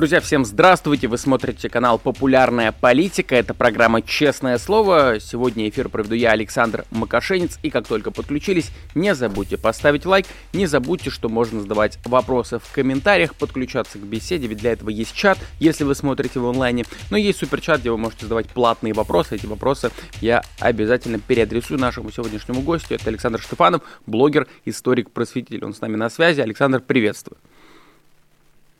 [0.00, 1.08] Друзья, всем здравствуйте!
[1.08, 3.36] Вы смотрите канал «Популярная политика».
[3.36, 5.20] Это программа «Честное слово».
[5.20, 7.58] Сегодня эфир проведу я, Александр Макашенец.
[7.62, 10.24] И как только подключились, не забудьте поставить лайк.
[10.54, 15.14] Не забудьте, что можно задавать вопросы в комментариях, подключаться к беседе, ведь для этого есть
[15.14, 16.86] чат, если вы смотрите в онлайне.
[17.10, 19.34] Но есть суперчат, где вы можете задавать платные вопросы.
[19.34, 19.90] Эти вопросы
[20.22, 22.94] я обязательно переадресую нашему сегодняшнему гостю.
[22.94, 25.62] Это Александр Штефанов, блогер, историк, просветитель.
[25.62, 26.40] Он с нами на связи.
[26.40, 27.36] Александр, приветствую.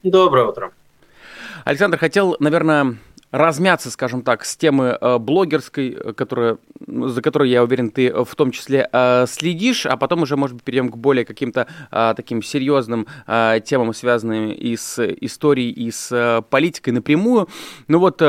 [0.03, 0.73] Доброе утро.
[1.65, 2.97] Александр, хотел, наверное,
[3.31, 8.35] размяться, скажем так, с темы э, блогерской, э, которая, за которой, я уверен, ты в
[8.35, 13.07] том числе э, следишь, а потом уже, может быть, перейдем к более каким-то таким серьезным
[13.27, 17.49] темам, связанным и с историей, и с политикой напрямую.
[17.89, 18.23] Ну вот,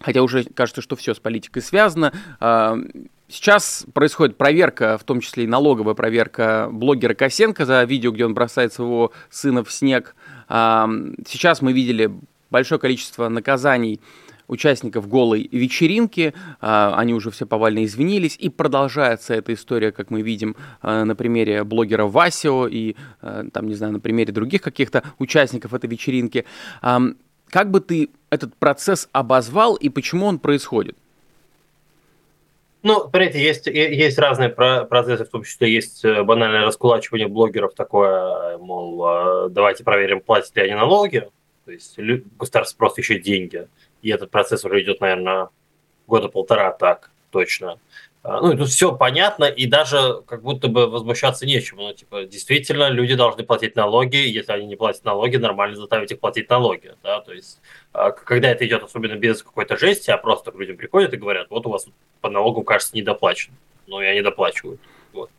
[0.00, 2.12] хотя уже кажется, что все с политикой связано,
[3.28, 8.34] Сейчас происходит проверка, в том числе и налоговая проверка блогера Косенко за видео, где он
[8.34, 10.14] бросает своего сына в снег.
[10.48, 12.12] Сейчас мы видели
[12.50, 14.00] большое количество наказаний
[14.48, 20.54] участников голой вечеринки, они уже все повально извинились, и продолжается эта история, как мы видим
[20.82, 25.74] а, на примере блогера Васио и, а, там, не знаю, на примере других каких-то участников
[25.74, 26.44] этой вечеринки.
[26.80, 30.96] Как бы ты этот процесс обозвал и почему он происходит?
[32.82, 38.58] Ну, смотрите, есть, есть разные процессы, в том числе есть э, банальное раскулачивание блогеров, такое,
[38.58, 41.28] мол, а, давайте проверим, платят ли они налоги.
[41.66, 41.98] То есть
[42.38, 43.68] государство просто еще деньги.
[44.00, 45.50] И этот процесс уже идет, наверное,
[46.06, 47.78] года полтора так точно.
[48.22, 51.82] А, ну, тут все понятно, и даже как будто бы возмущаться нечему.
[51.82, 56.18] Ну, типа, действительно, люди должны платить налоги, если они не платят налоги, нормально заставить их
[56.18, 57.60] платить налоги, да, то есть,
[57.92, 61.48] а, когда это идет особенно без какой-то жести, а просто к людям приходят и говорят,
[61.50, 61.86] вот у вас
[62.20, 63.54] по налогу, кажется, недоплачено.
[63.86, 64.78] Ну, я недоплачиваю.
[65.12, 65.30] Вот.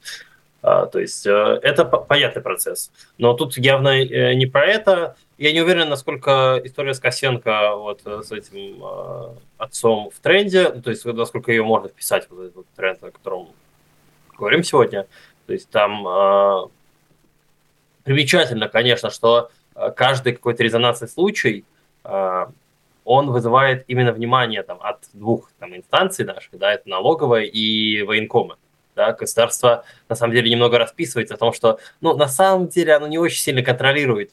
[0.62, 2.92] А, то есть, э, это понятный процесс.
[3.18, 8.02] Но тут явно э, не про это, я не уверен, насколько история с Косенко вот
[8.06, 12.42] э, с этим э, отцом в тренде, ну, то есть насколько ее можно вписать в
[12.42, 13.50] этот тренд, о котором
[14.36, 15.06] говорим сегодня.
[15.46, 16.68] То есть там э,
[18.04, 19.52] примечательно, конечно, что
[19.96, 21.64] каждый какой-то резонансный случай
[22.04, 28.56] он вызывает именно внимание там, от двух там, инстанций наших, да, это налоговая и военкомы.
[28.98, 33.06] Да, государство на самом деле немного расписывается о том, что ну, на самом деле оно
[33.06, 34.32] не очень сильно контролирует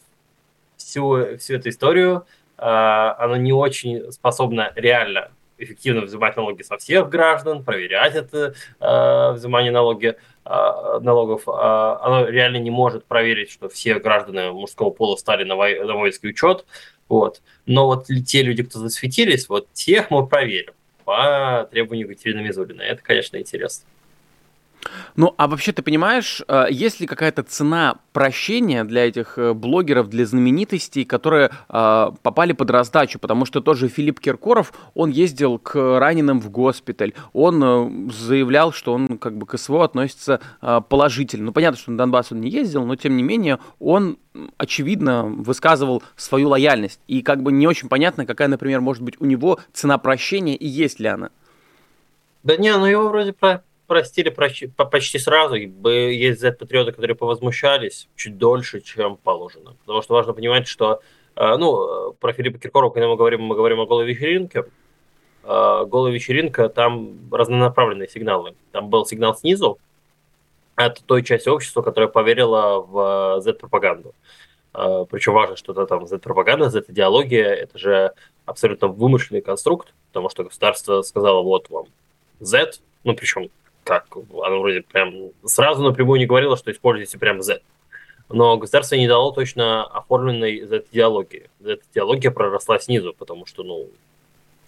[0.78, 2.24] всю, всю эту историю,
[2.56, 9.32] а, оно не очень способно реально эффективно взимать налоги со всех граждан, проверять это э,
[9.34, 11.42] взимание налоги, э, налогов.
[11.46, 15.94] Э, оно реально не может проверить, что все граждане мужского пола стали на, вой- на
[15.94, 16.64] воинский учет.
[17.08, 17.40] Вот.
[17.66, 20.72] Но вот те люди, кто засветились, вот тех мы проверим
[21.04, 22.86] по требованию Екатерины Мизулиной.
[22.86, 23.86] Это, конечно, интересно.
[25.16, 30.08] Ну, а вообще ты понимаешь, э, есть ли какая-то цена прощения для этих э, блогеров,
[30.08, 33.18] для знаменитостей, которые э, попали под раздачу?
[33.18, 39.18] Потому что тоже Филипп Киркоров, он ездил к раненым в госпиталь, он заявлял, что он
[39.18, 41.46] как бы к СВО относится положительно.
[41.46, 44.18] Ну, понятно, что на Донбасс он не ездил, но тем не менее он
[44.56, 47.00] очевидно высказывал свою лояльность.
[47.06, 50.66] И как бы не очень понятно, какая, например, может быть у него цена прощения и
[50.66, 51.30] есть ли она.
[52.42, 55.54] Да не, ну его вроде про простили почти, сразу.
[55.56, 59.76] Есть Z-патриоты, которые повозмущались чуть дольше, чем положено.
[59.80, 61.00] Потому что важно понимать, что
[61.36, 64.64] э, ну, про Филиппа Киркорова, когда мы говорим, мы говорим о голой вечеринке.
[65.44, 68.54] Э, голая вечеринка, там разнонаправленные сигналы.
[68.72, 69.78] Там был сигнал снизу
[70.74, 74.14] от той части общества, которая поверила в Z-пропаганду.
[74.72, 78.12] Э, Причем важно, что это там Z-пропаганда, Z-идеология, это же
[78.46, 81.86] абсолютно вымышленный конструкт, потому что государство сказало, вот вам
[82.40, 82.72] Z,
[83.04, 83.50] ну причем
[83.84, 87.60] как, оно вроде прям сразу напрямую не говорило, что используйте прям Z.
[88.30, 91.50] Но государство не дало точно оформленной Z-идеологии.
[91.60, 93.90] Z-идеология проросла снизу, потому что, ну,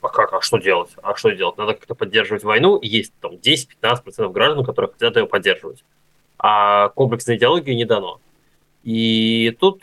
[0.02, 0.90] а как, а что делать?
[1.02, 1.56] А что делать?
[1.56, 2.78] Надо как-то поддерживать войну.
[2.82, 5.82] Есть там 10-15% граждан, которые хотят ее поддерживать.
[6.38, 8.20] А комплексной идеологии не дано.
[8.84, 9.82] И тут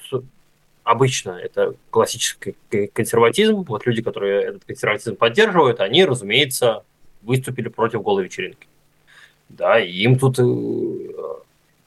[0.83, 2.56] обычно это классический
[2.94, 3.63] консерватизм.
[3.63, 6.83] Вот люди, которые этот консерватизм поддерживают, они, разумеется,
[7.24, 8.68] выступили против голой вечеринки
[9.50, 10.44] да, и им тут э,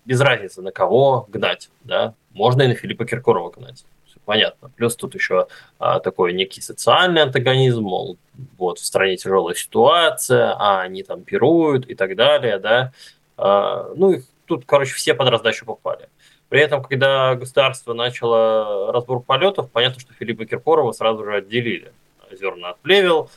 [0.04, 3.84] без разницы, на кого гнать, да, можно и на Филиппа Киркорова гнать,
[4.24, 4.70] понятно.
[4.76, 5.46] Плюс тут еще
[5.78, 8.18] а, такой некий социальный антагонизм, мол,
[8.58, 12.92] вот в стране тяжелая ситуация, а они там пируют и так далее, да,
[13.36, 16.08] а, ну, их тут, короче, все под раздачу попали.
[16.48, 21.92] При этом, когда государство начало разбор полетов, понятно, что Филиппа Киркорова сразу же отделили
[22.30, 23.30] зерна от плевел,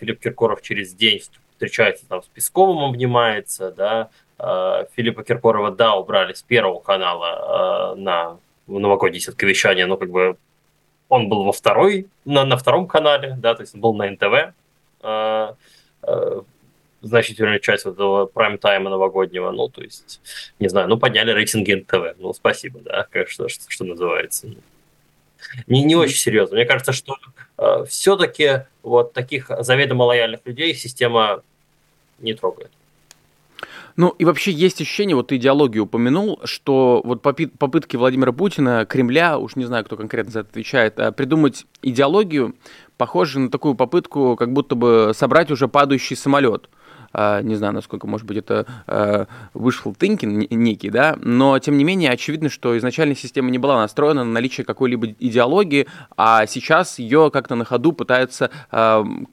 [0.00, 1.20] Филипп Киркоров через день
[1.56, 4.10] встречается там с Песковым, обнимается, да,
[4.94, 8.36] Филиппа Киркорова, да, убрали с Первого канала на
[8.66, 10.36] новогоднее сетковещание, но как бы
[11.08, 14.52] он был во второй, на, на втором канале, да, то есть он был на НТВ,
[15.02, 15.54] э,
[16.02, 16.42] э,
[17.00, 20.20] значительную часть этого прайм-тайма новогоднего, ну, то есть,
[20.58, 24.48] не знаю, ну, подняли рейтинги НТВ, ну, спасибо, да, как, что, что, что называется.
[25.66, 26.56] Не, не очень серьезно.
[26.56, 27.16] Мне кажется, что
[27.88, 31.42] все-таки вот таких заведомо лояльных людей система
[32.18, 32.70] не трогает.
[33.96, 39.38] Ну и вообще есть ощущение, вот ты идеологию упомянул, что вот попытки Владимира Путина, Кремля,
[39.38, 42.54] уж не знаю, кто конкретно за это отвечает, а, придумать идеологию,
[42.98, 46.68] похоже на такую попытку, как будто бы собрать уже падающий самолет.
[47.18, 48.66] А, не знаю, насколько, может быть, это
[49.54, 54.22] wishful thinking некий, да, но, тем не менее, очевидно, что изначально система не была настроена
[54.22, 55.86] на наличие какой-либо идеологии,
[56.18, 58.50] а сейчас ее как-то на ходу пытаются,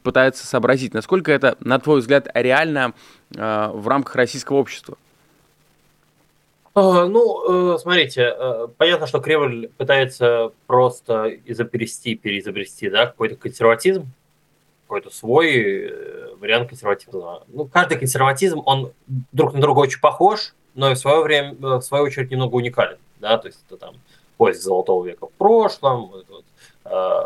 [0.01, 0.93] пытаются сообразить.
[0.93, 2.93] Насколько это, на твой взгляд, реально
[3.31, 4.95] в рамках российского общества?
[6.75, 14.07] Ну, э, смотрите, э, понятно, что Кремль пытается просто изобрести, переизобрести, да, какой-то консерватизм,
[14.93, 17.43] какой-то свой э, вариант консерватизма.
[17.47, 18.91] Ну, каждый консерватизм, он
[19.31, 22.55] друг на друга очень похож, но и в свое время, э, в свою очередь, немного
[22.55, 22.97] уникален.
[23.19, 23.39] Да?
[23.39, 23.95] То есть это там
[24.37, 26.45] поиск золотого века в прошлом, вот,
[26.85, 27.21] э,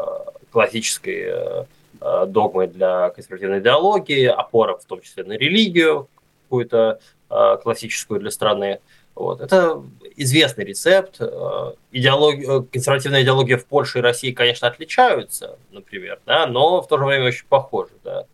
[0.49, 1.65] классической э,
[1.99, 6.07] э, догмой для консервативной идеологии, опора в том числе на религию,
[6.45, 8.79] какую-то э, классическую для страны.
[9.13, 9.41] Вот.
[9.41, 9.83] Это
[10.17, 11.17] известный рецепт.
[11.19, 16.87] Э, идеология, э, консервативная идеология в Польше и России, конечно, отличаются, например, да, но в
[16.87, 17.91] то же время очень похожи.
[18.03, 18.25] Да.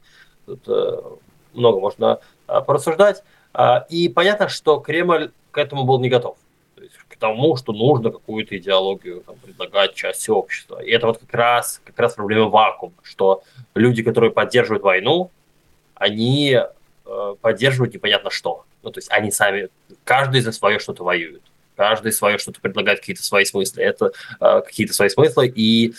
[0.45, 1.01] Тут э,
[1.53, 3.23] много можно порассуждать.
[3.89, 6.35] И понятно, что Кремль к этому был не готов.
[6.75, 10.83] То есть к тому, что нужно какую-то идеологию там, предлагать части общества.
[10.83, 13.43] И это вот как раз, как раз проблема вакуума, что
[13.75, 15.31] люди, которые поддерживают войну,
[15.95, 16.59] они
[17.41, 18.65] поддерживают непонятно что.
[18.81, 19.69] Ну, то есть они сами,
[20.03, 21.43] каждый за свое что-то воюет.
[21.75, 23.81] Каждый свое что-то предлагает, какие-то свои смыслы.
[23.81, 25.51] Это э, какие-то свои смыслы.
[25.53, 25.93] И,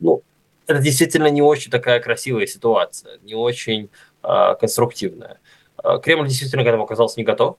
[0.00, 0.22] ну,
[0.66, 3.90] это действительно не очень такая красивая ситуация, не очень
[4.22, 5.38] э, конструктивная.
[5.82, 7.56] Э, Кремль действительно к этому оказался не готов.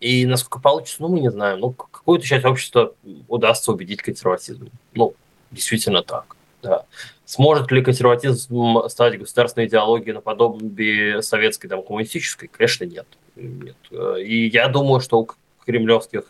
[0.00, 1.60] И насколько получится, ну, мы не знаем.
[1.60, 2.94] Ну, какую-то часть общества
[3.28, 4.70] удастся убедить консерватизм.
[4.94, 5.14] Ну,
[5.50, 6.36] действительно так.
[6.62, 6.84] Да.
[7.24, 12.48] Сможет ли консерватизм стать государственной идеологией наподобие советской, там, коммунистической?
[12.48, 13.06] Конечно, нет.
[13.36, 13.76] нет.
[14.18, 15.26] И я думаю, что
[15.66, 16.24] кремлевских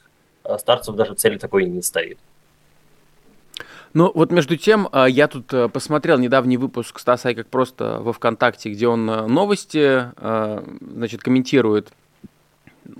[0.44, 2.18] э, старцев даже цели такой не стоит.
[3.94, 8.12] Ну, вот между тем, э, я тут э, посмотрел недавний выпуск Стаса как просто во
[8.12, 11.92] ВКонтакте, где он новости, значит, комментирует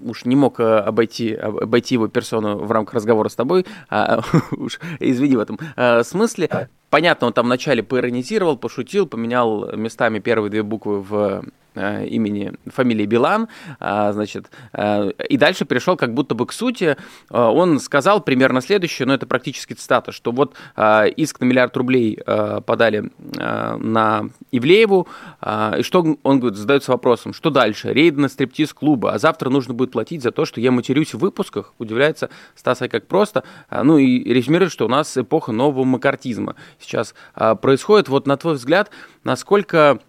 [0.02, 5.36] уж не мог обойти, обойти его персону в рамках разговора с тобой, а, уж извини
[5.36, 5.60] в этом
[6.02, 6.68] смысле.
[6.90, 11.42] Понятно, он там вначале поиронизировал, пошутил, поменял местами первые две буквы в э,
[11.76, 13.48] имени, фамилии Билан,
[13.80, 16.96] э, значит, э, и дальше перешел как будто бы к сути.
[17.30, 21.76] Э, он сказал примерно следующее, но это практически цитата, что вот э, иск на миллиард
[21.76, 25.08] рублей э, подали э, на Ивлееву,
[25.40, 27.92] э, и что он говорит, задается вопросом, что дальше?
[27.92, 31.74] Рейд на стриптиз-клуба, а завтра нужно будет платить за то, что я матерюсь в выпусках,
[31.78, 37.14] удивляется Стас как просто, э, ну и резюмирует, что у нас эпоха нового макартизма сейчас
[37.34, 38.08] а, происходит.
[38.08, 38.90] Вот на твой взгляд,
[39.24, 40.00] насколько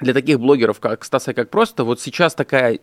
[0.00, 2.78] для таких блогеров, как Стаса, как просто, вот сейчас такая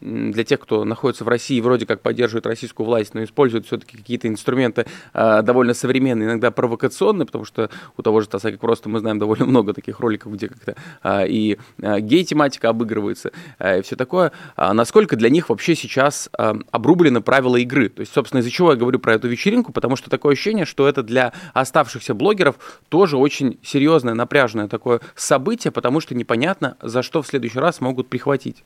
[0.00, 4.28] для тех, кто находится в России, вроде как поддерживает российскую власть, но использует все-таки какие-то
[4.28, 9.18] инструменты э, довольно современные, иногда провокационные, потому что у того же Тасаки просто мы знаем
[9.18, 14.32] довольно много таких роликов, где как-то э, и э, гей-тематика обыгрывается, э, и все такое.
[14.56, 17.88] А насколько для них вообще сейчас э, обрублены правила игры?
[17.88, 20.86] То есть, собственно, из-за чего я говорю про эту вечеринку, потому что такое ощущение, что
[20.88, 22.56] это для оставшихся блогеров
[22.88, 28.08] тоже очень серьезное, напряженное такое событие, потому что непонятно, за что в следующий раз могут
[28.08, 28.64] прихватить.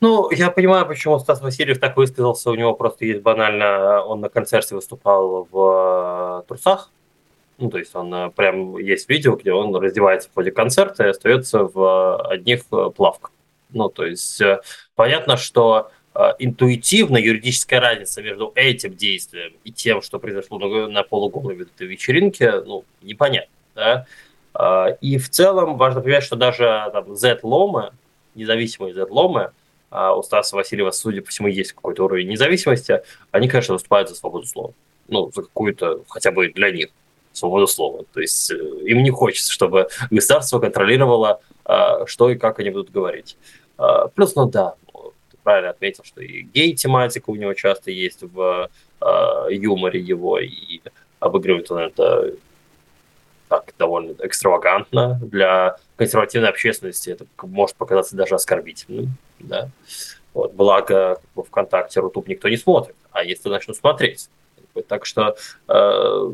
[0.00, 2.50] Ну, я понимаю, почему Стас Васильев так высказался.
[2.50, 6.90] У него просто есть банально, он на концерте выступал в э, трусах.
[7.58, 11.08] Ну, то есть он э, прям есть видео, где он раздевается в ходе концерта и
[11.08, 11.78] остается в
[12.28, 13.32] э, одних плавках.
[13.70, 14.42] Ну, то есть
[14.94, 15.90] понятно, что
[16.38, 22.60] интуитивно юридическая разница между этим действием и тем, что произошло на, на полуголой этой вечеринке,
[22.60, 23.50] ну, непонятно.
[23.74, 24.06] Да?
[25.00, 27.90] И в целом важно понимать, что даже там, Z-ломы,
[28.36, 29.50] независимые Z-ломы,
[29.94, 34.46] у Стаса Васильева, судя по всему, есть какой-то уровень независимости, они, конечно, выступают за свободу
[34.46, 34.72] слова.
[35.08, 36.88] Ну, за какую-то, хотя бы для них,
[37.32, 38.04] свободу слова.
[38.12, 42.90] То есть э, им не хочется, чтобы государство контролировало, а, что и как они будут
[42.90, 43.36] говорить.
[43.76, 44.74] А, плюс, ну да,
[45.30, 48.70] ты правильно отметил, что и гей-тематика у него часто есть в
[49.50, 50.80] юморе его, и
[51.20, 52.32] обыгрывает он это
[53.48, 55.20] так довольно экстравагантно.
[55.22, 59.16] Для консервативной общественности это может показаться даже оскорбительным.
[59.38, 59.68] Да?
[60.32, 64.28] Вот, благо как ВКонтакте, Рутуб никто не смотрит, а если начнут смотреть.
[64.88, 65.36] Так что
[65.68, 66.32] э,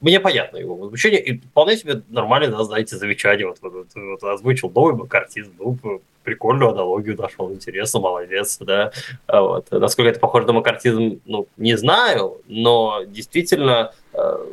[0.00, 3.46] мне понятно его возмущение, и вполне себе нормально, да, знаете, замечание.
[3.46, 8.92] Вот, вот, вот озвучил новый макартизм, ну, прикольную аналогию нашел, интересно, молодец, да.
[9.26, 9.70] А вот.
[9.70, 14.46] Насколько это похоже на макартизм, ну, не знаю, но действительно, э,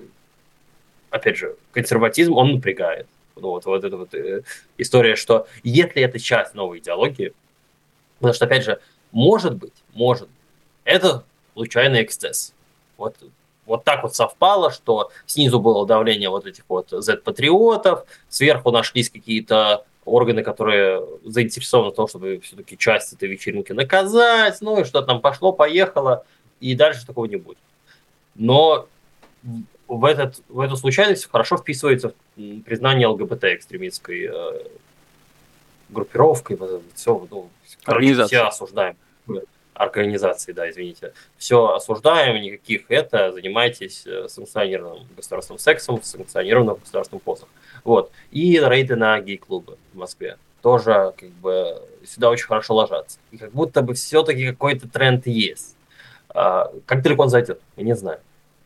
[1.12, 3.08] опять же, консерватизм, он напрягает.
[3.36, 4.42] Ну, вот, вот эта вот э,
[4.78, 7.34] история, что если это часть новой идеологии,
[8.22, 8.80] Потому что, опять же,
[9.12, 10.30] может быть, может
[10.84, 12.54] это случайный эксцесс.
[12.98, 13.16] Вот,
[13.66, 19.86] вот так вот совпало, что снизу было давление вот этих вот Z-патриотов, сверху нашлись какие-то
[20.06, 25.20] органы, которые заинтересованы в том, чтобы все-таки часть этой вечеринки наказать, ну и что там
[25.20, 26.24] пошло, поехало,
[26.60, 27.58] и дальше такого не будет.
[28.36, 28.88] Но
[29.98, 34.64] в, этот, в эту случайность хорошо вписывается признание ЛГБТ-экстремистской э,
[35.90, 36.58] группировкой,
[36.96, 37.50] все, ну,
[37.84, 38.96] короче, все осуждаем.
[39.74, 41.14] Организации, да, извините.
[41.38, 47.50] Все осуждаем, никаких это, занимайтесь э, санкционированным государственным сексом, санкционированным государственным посох.
[47.84, 48.12] Вот.
[48.32, 53.18] И рейды на гей-клубы в Москве тоже как бы сюда очень хорошо ложатся.
[53.32, 55.76] И как будто бы все-таки какой-то тренд есть.
[56.30, 58.20] А, как далеко он зайдет, я не знаю.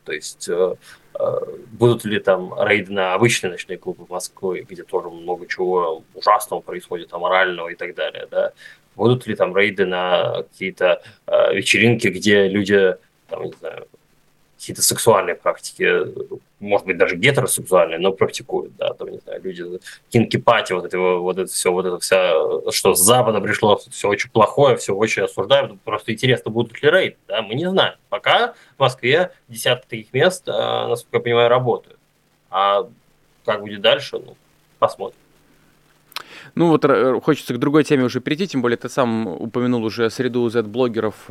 [0.06, 0.74] То есть э,
[1.18, 1.24] э,
[1.72, 6.60] будут ли там рейды на обычные ночные клубы в Москве, где тоже много чего ужасного
[6.60, 8.52] происходит, аморального и так далее, да?
[8.94, 12.94] Будут ли там рейды на какие-то э, вечеринки, где люди,
[13.28, 13.88] там, не знаю,
[14.58, 15.86] какие-то сексуальные практики,
[16.60, 19.64] может быть, даже гетеросексуальные, но практикуют, да, там, не знаю, люди,
[20.08, 22.32] кинки-пати, вот это, вот это все, вот это вся,
[22.72, 27.16] что с Запада пришло, все очень плохое, все очень осуждаем, просто интересно, будут ли рейды,
[27.28, 27.94] да, мы не знаем.
[28.08, 31.98] Пока в Москве десятки таких мест, а, насколько я понимаю, работают.
[32.50, 32.88] А
[33.44, 34.36] как будет дальше, ну,
[34.78, 35.18] посмотрим.
[36.54, 36.84] Ну вот
[37.22, 41.28] хочется к другой теме уже перейти, тем более ты сам упомянул уже среду Z-блогеров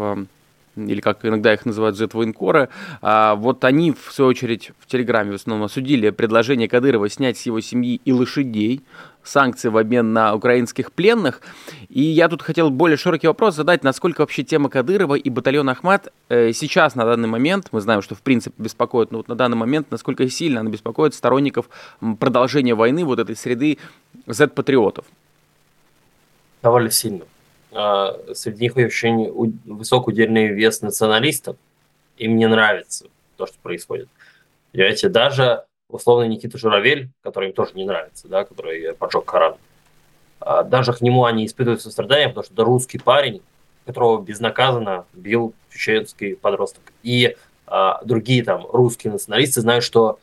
[0.76, 2.70] или как иногда их называют Z-военкоры,
[3.02, 7.46] а вот они, в свою очередь, в Телеграме в основном осудили предложение Кадырова снять с
[7.46, 8.82] его семьи и лошадей,
[9.24, 11.42] санкции в обмен на украинских пленных.
[11.90, 16.12] И я тут хотел более широкий вопрос задать, насколько вообще тема Кадырова и батальона Ахмат
[16.30, 19.58] э, сейчас, на данный момент, мы знаем, что в принципе беспокоит, но вот на данный
[19.58, 21.70] момент, насколько сильно она беспокоит сторонников
[22.20, 23.78] продолжения войны, вот этой среды
[24.28, 25.06] Z-патриотов?
[26.62, 27.26] Довольно сильно.
[27.76, 29.30] А, среди них очень
[29.66, 31.58] высок удельный вес националистов.
[32.18, 34.08] Им не нравится то, что происходит.
[34.72, 39.58] Понимаете, даже условно Никита Журавель, который им тоже не нравится, да, который поджег Коран,
[40.40, 43.42] а, даже к нему они испытывают сострадание, потому что это русский парень,
[43.86, 46.94] которого безнаказанно бил чеченский подросток.
[47.04, 47.36] И
[47.68, 50.20] а, другие там русские националисты знают, что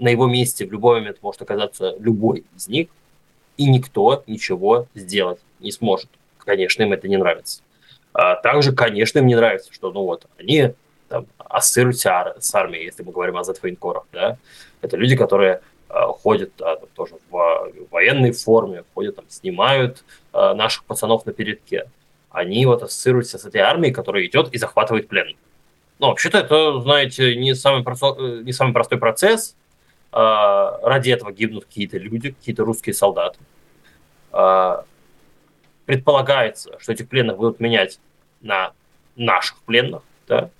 [0.00, 2.88] на его месте в любой момент может оказаться любой из них,
[3.56, 6.08] и никто ничего сделать не сможет
[6.48, 7.62] конечно, им это не нравится.
[8.14, 10.72] А также, конечно, им не нравится, что, ну вот, они
[11.08, 14.38] там, ассоциируются с армией, если мы говорим о Z-военкорах, да.
[14.80, 20.54] Это люди, которые а, ходят а, тоже в, в военной форме, ходят там, снимают а,
[20.54, 21.90] наших пацанов на передке.
[22.30, 25.36] Они вот ассоциируются с этой армией, которая идет и захватывает плен.
[25.98, 29.54] Ну, вообще-то это, знаете, не самый, просто, э, не самый простой процесс.
[30.12, 33.38] А, ради этого гибнут какие-то люди, какие-то русские солдаты.
[34.32, 34.84] А,
[35.88, 37.98] предполагается, что этих пленных будут менять
[38.42, 38.72] на
[39.16, 40.50] наших пленных, да,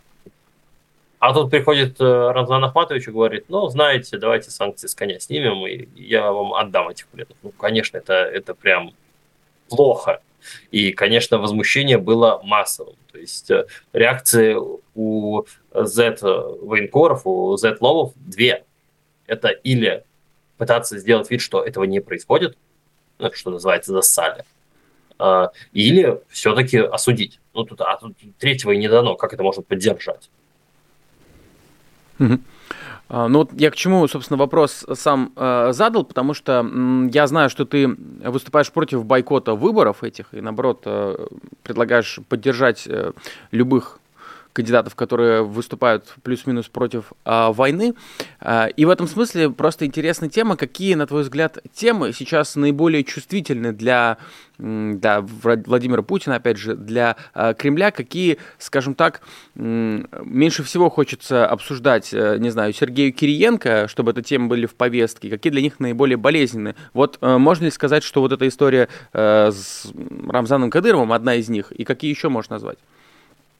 [1.19, 5.67] а тут приходит э, Рамзан Ахматович и говорит, ну, знаете, давайте санкции с коня снимем,
[5.67, 7.37] и я вам отдам этих пленных.
[7.43, 8.95] Ну, конечно, это, это прям
[9.69, 10.23] плохо.
[10.71, 12.97] И, конечно, возмущение было массовым.
[13.13, 14.57] То есть э, реакции
[14.95, 15.43] у
[15.75, 18.65] Z-военкоров, у Z-ловов две.
[19.27, 20.05] Это или
[20.57, 22.57] пытаться сделать вид, что этого не происходит,
[23.19, 24.45] ну, что называется, засали,
[25.73, 27.41] или все-таки осудить.
[27.55, 30.31] Ну, тут, а тут третьего и не дано, как это можно поддержать.
[33.11, 37.27] А, ну вот я к чему, собственно, вопрос сам э, задал, потому что м, я
[37.27, 41.27] знаю, что ты выступаешь против бойкота выборов этих и, наоборот, э,
[41.63, 43.13] предлагаешь поддержать э,
[43.51, 43.99] любых
[44.59, 47.95] кандидатов, которые выступают плюс-минус против а, войны.
[48.41, 53.05] А, и в этом смысле просто интересная тема, какие, на твой взгляд, темы сейчас наиболее
[53.05, 54.19] чувствительны для,
[54.59, 59.21] для Владимира Путина, опять же, для а, Кремля, какие, скажем так,
[59.55, 65.31] меньше всего хочется обсуждать, э, не знаю, Сергею Кириенко, чтобы эти темы были в повестке,
[65.31, 66.75] какие для них наиболее болезненные.
[66.95, 69.87] Вот э, можно ли сказать, что вот эта история э, с
[70.29, 72.79] Рамзаном Кадыровым одна из них, и какие еще можно назвать?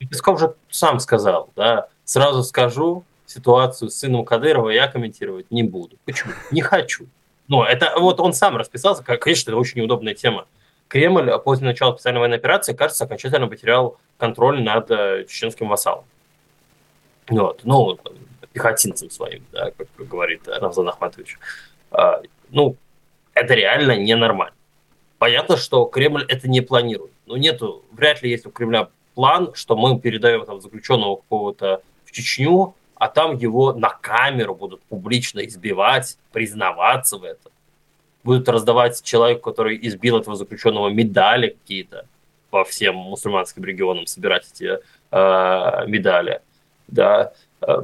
[0.05, 5.97] Песков же сам сказал, да, сразу скажу, ситуацию с сыном Кадырова я комментировать не буду.
[6.05, 6.33] Почему?
[6.51, 7.05] Не хочу.
[7.47, 10.45] Но это вот он сам расписался, конечно, это очень неудобная тема.
[10.87, 16.05] Кремль после начала специальной военной операции, кажется, окончательно потерял контроль над э, чеченским вассалом.
[17.27, 17.61] Вот.
[17.63, 17.99] Ну,
[18.53, 21.37] пехотинцем своим, да, как говорит Рамзан Ахматович.
[21.91, 22.75] А, ну,
[23.33, 24.55] это реально ненормально.
[25.19, 27.11] Понятно, что Кремль это не планирует.
[27.25, 28.89] Но нету, вряд ли есть у Кремля
[29.19, 34.81] план, что мы передаем там заключенного какого-то в Чечню, а там его на камеру будут
[34.83, 37.51] публично избивать, признаваться в этом.
[38.23, 42.05] Будут раздавать человеку, который избил этого заключенного, медали какие-то
[42.49, 44.79] по всем мусульманским регионам, собирать эти
[45.11, 46.39] э, медали.
[46.87, 47.33] Да.
[47.59, 47.81] Э,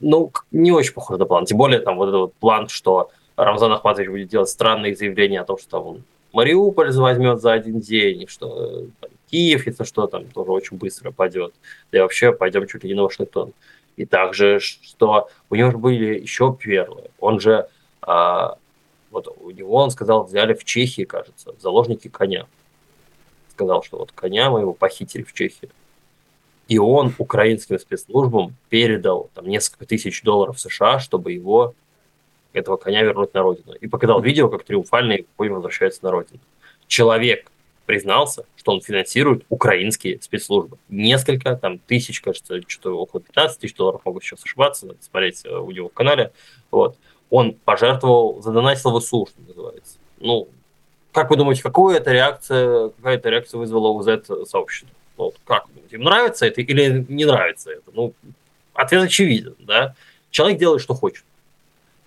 [0.00, 1.44] ну, не очень похож на план.
[1.44, 5.44] Тем более, там вот этот вот план, что Рамзан Ахматович будет делать странные заявления о
[5.44, 6.02] том, что он
[6.32, 11.54] Мариуполь возьмет за один день, что там, Киев, если что, там тоже очень быстро пойдет.
[11.92, 13.52] Да и вообще пойдем чуть ли не на Вашингтон.
[13.96, 17.10] И также, что у него же были еще перлы.
[17.18, 17.68] Он же,
[18.00, 18.56] а,
[19.10, 22.46] вот у него, он сказал, взяли в Чехии, кажется, в заложники коня.
[23.52, 25.68] Сказал, что вот коня мы его похитили в Чехии.
[26.68, 31.74] И он украинским спецслужбам передал там несколько тысяч долларов США, чтобы его,
[32.52, 33.72] этого коня вернуть на родину.
[33.72, 36.40] И показал видео, как триумфальный конь возвращается на родину.
[36.86, 37.50] Человек,
[37.88, 40.76] признался, что он финансирует украинские спецслужбы.
[40.90, 45.56] Несколько, там, тысяч, кажется, что-то около 15 тысяч долларов, могу сейчас ошибаться, надо смотреть э,
[45.56, 46.30] у него в канале.
[46.70, 46.98] Вот.
[47.30, 49.96] Он пожертвовал, задонатил ВСУ, что называется.
[50.20, 50.48] Ну,
[51.12, 54.90] как вы думаете, какую это реакция, какая это реакция вызвала у Z-сообщества?
[55.16, 57.90] Ну, вот, как вы думаете, им нравится это или не нравится это?
[57.94, 58.12] Ну,
[58.74, 59.94] ответ очевиден, да.
[60.30, 61.24] Человек делает, что хочет.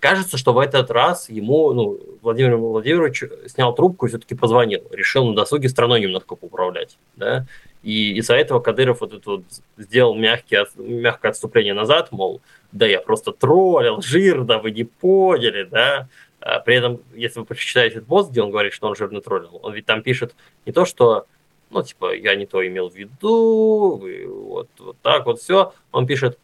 [0.02, 5.24] Кажется, что в этот раз ему, ну, Владимир Владимирович снял трубку и все-таки позвонил, решил
[5.26, 7.46] на досуге страной немножко поуправлять, да,
[7.84, 9.44] и из-за этого Кадыров вот это вот
[9.78, 12.40] сделал мягкий, мягкое отступление назад, мол,
[12.72, 16.08] да я просто троллил, жир, да вы не поняли, да,
[16.40, 19.60] а при этом, если вы прочитаете этот пост, где он говорит, что он жирно троллил,
[19.62, 20.34] он ведь там пишет
[20.66, 21.26] не то, что,
[21.70, 24.02] ну, типа, я не то имел в виду,
[24.48, 26.40] вот, вот так вот все, он пишет,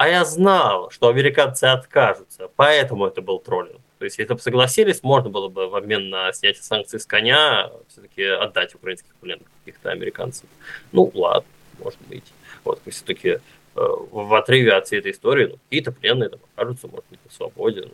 [0.00, 3.82] а я знал, что американцы откажутся, поэтому это был троллинг.
[3.98, 7.70] То есть, если бы согласились, можно было бы в обмен на снятие санкций с коня
[7.86, 10.48] все-таки отдать украинских пленных каких-то американцев.
[10.92, 11.46] Ну, ладно,
[11.78, 12.24] может быть.
[12.64, 13.40] Вот, все-таки э,
[13.74, 17.82] в отрыве от всей этой истории ну, какие-то пленные там окажутся, может быть, на свободе.
[17.82, 17.92] Ну,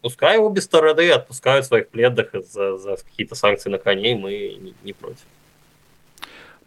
[0.00, 4.94] пускай обе стороны отпускают своих пленных за, за какие-то санкции на коней, мы не, не
[4.94, 5.26] против.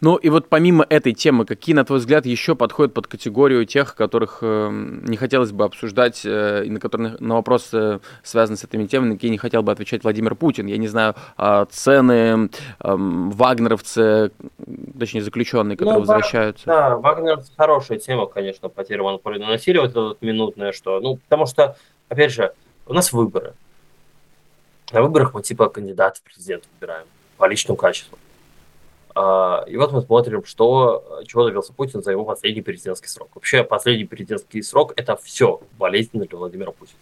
[0.00, 3.94] Ну и вот помимо этой темы, какие, на твой взгляд, еще подходят под категорию тех,
[3.94, 8.64] которых э, не хотелось бы обсуждать, э, и на которые на вопросы, э, связанные с
[8.64, 10.66] этими темами, на какие не хотел бы отвечать Владимир Путин?
[10.66, 12.48] Я не знаю, э, цены, э,
[12.80, 14.32] вагнеровцы,
[14.98, 16.66] точнее заключенные, которые ну, возвращаются.
[16.66, 21.46] Да, вагнеровцы хорошая тема, конечно, потеря монополийного насилия, вот это вот минутное, что, ну, потому
[21.46, 21.76] что,
[22.08, 22.52] опять же,
[22.86, 23.54] у нас выборы.
[24.92, 27.06] На выборах мы типа кандидата в президент выбираем
[27.38, 28.18] по личному качеству.
[29.66, 33.30] А, и вот мы смотрим, что, чего добился Путин за его последний президентский срок.
[33.34, 36.98] Вообще, последний президентский срок– это все болезненно для Владимира Путина.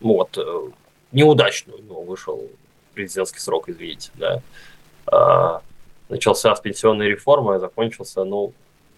[0.00, 0.36] Вот.
[0.36, 0.70] Э,
[1.12, 2.48] неудачно у него вышел
[2.94, 4.10] президентский срок, извините.
[4.14, 4.42] Да.
[5.06, 5.62] А,
[6.08, 8.52] начался с пенсионной реформы, а закончился, ну,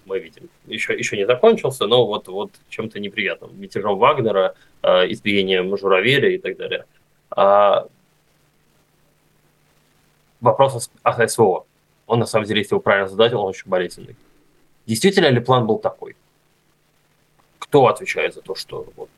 [0.04, 3.60] мы видим, еще, еще не закончился, но вот, вот чем-то неприятным.
[3.60, 4.54] Мятежом Вагнера,
[4.84, 6.84] избиением Журавеля и так далее.
[10.40, 11.65] Вопрос о СВО
[12.06, 14.16] он на самом деле, если его правильно задать, он очень болезненный.
[14.86, 16.16] Действительно ли план был такой?
[17.58, 19.08] Кто отвечает за то, что вот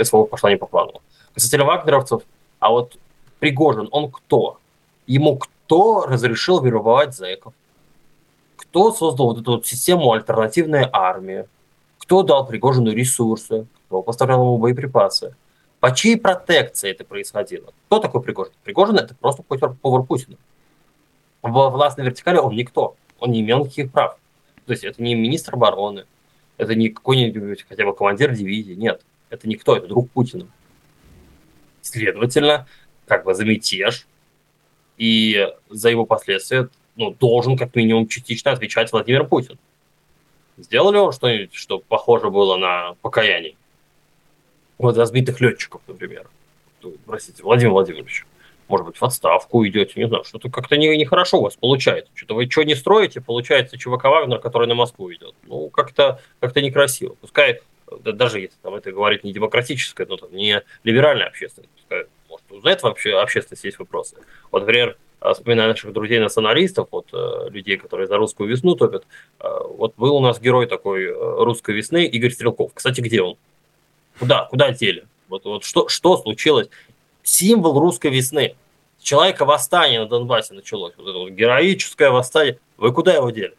[0.00, 1.02] СВО пошла не по плану?
[1.34, 2.22] Касательно вагнеровцев,
[2.60, 2.96] а вот
[3.40, 4.58] Пригожин, он кто?
[5.06, 7.52] Ему кто разрешил вербовать зэков?
[8.56, 11.46] Кто создал вот эту вот систему альтернативной армии?
[11.98, 13.66] Кто дал Пригожину ресурсы?
[13.86, 15.34] Кто поставлял ему боеприпасы?
[15.80, 17.72] По чьей протекции это происходило?
[17.86, 18.52] Кто такой Пригожин?
[18.64, 20.36] Пригожин это просто повар Путина.
[21.42, 22.96] В властной вертикали он никто.
[23.18, 24.18] Он не имел никаких прав.
[24.66, 26.06] То есть это не министр обороны,
[26.56, 28.74] это не какой-нибудь хотя бы командир дивизии.
[28.74, 30.48] Нет, это никто, это друг Путина.
[31.82, 32.66] Следовательно,
[33.06, 34.06] как бы за мятеж
[34.96, 39.58] и за его последствия ну, должен как минимум частично отвечать Владимир Путин.
[40.56, 43.56] Сделал ли он что-нибудь, что похоже было на покаяние?
[44.78, 46.26] Вот разбитых летчиков, например.
[47.04, 48.26] Простите, Владимир Владимирович,
[48.68, 51.56] может быть, в отставку идете, не знаю, что-то как-то нехорошо не, не хорошо у вас
[51.56, 52.10] получается.
[52.14, 55.34] Что-то вы что не строите, получается ЧВК Вагнер, который на Москву идет.
[55.46, 57.16] Ну, как-то как некрасиво.
[57.20, 57.60] Пускай,
[58.00, 62.50] да, даже если там это говорит не демократическая, но там, не либеральная общественность, пускай, может,
[62.50, 64.16] узнает вообще общественность есть вопросы.
[64.50, 64.96] Вот, например,
[65.32, 67.08] вспоминая наших друзей-националистов, вот
[67.50, 69.04] людей, которые за русскую весну топят,
[69.40, 72.72] вот был у нас герой такой русской весны Игорь Стрелков.
[72.74, 73.36] Кстати, где он?
[74.18, 74.44] Куда?
[74.44, 75.06] Куда дели?
[75.28, 76.68] Вот, вот что, что случилось?
[77.22, 78.56] Символ русской весны.
[79.00, 80.94] Человека восстание на Донбассе началось.
[80.96, 82.58] Вот это вот героическое восстание.
[82.76, 83.54] Вы куда его дели?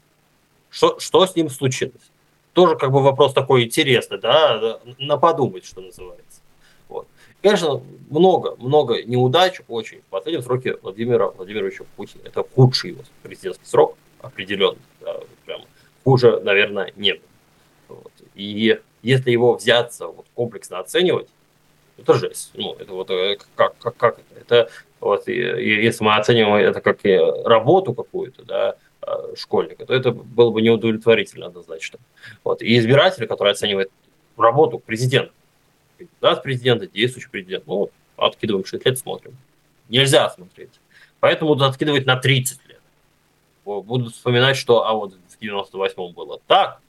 [0.69, 2.11] Что, что с ним случилось?
[2.53, 6.41] Тоже как бы вопрос такой интересный, да, на подумать, что называется.
[6.89, 7.07] Вот.
[7.41, 12.21] Конечно, много, много неудач очень в последнем сроке Владимира Владимировича Путина.
[12.25, 14.79] Это худший его президентский срок, определенно.
[15.01, 15.61] Да, прям
[16.03, 17.21] хуже, наверное, не было.
[17.89, 18.11] Вот.
[18.33, 21.29] И если его взяться вот, комплексно оценивать,
[21.97, 22.51] это жесть.
[22.53, 24.39] Ну, это вот э, как, как, как это?
[24.39, 26.99] Это вот, и, и если мы оцениваем это как
[27.45, 31.99] работу какую-то, да, а, школьника, то это было бы неудовлетворительно однозначно.
[32.43, 32.61] Вот.
[32.61, 33.89] И избиратель, который оценивает
[34.35, 35.33] работу президента,
[36.21, 39.37] да, президента, действующий президент, ну, вот, откидываем 6 лет, смотрим.
[39.89, 40.79] Нельзя смотреть.
[41.19, 42.81] Поэтому будут откидывать на 30 лет.
[43.65, 46.81] Будут вспоминать, что а вот в 98-м было так,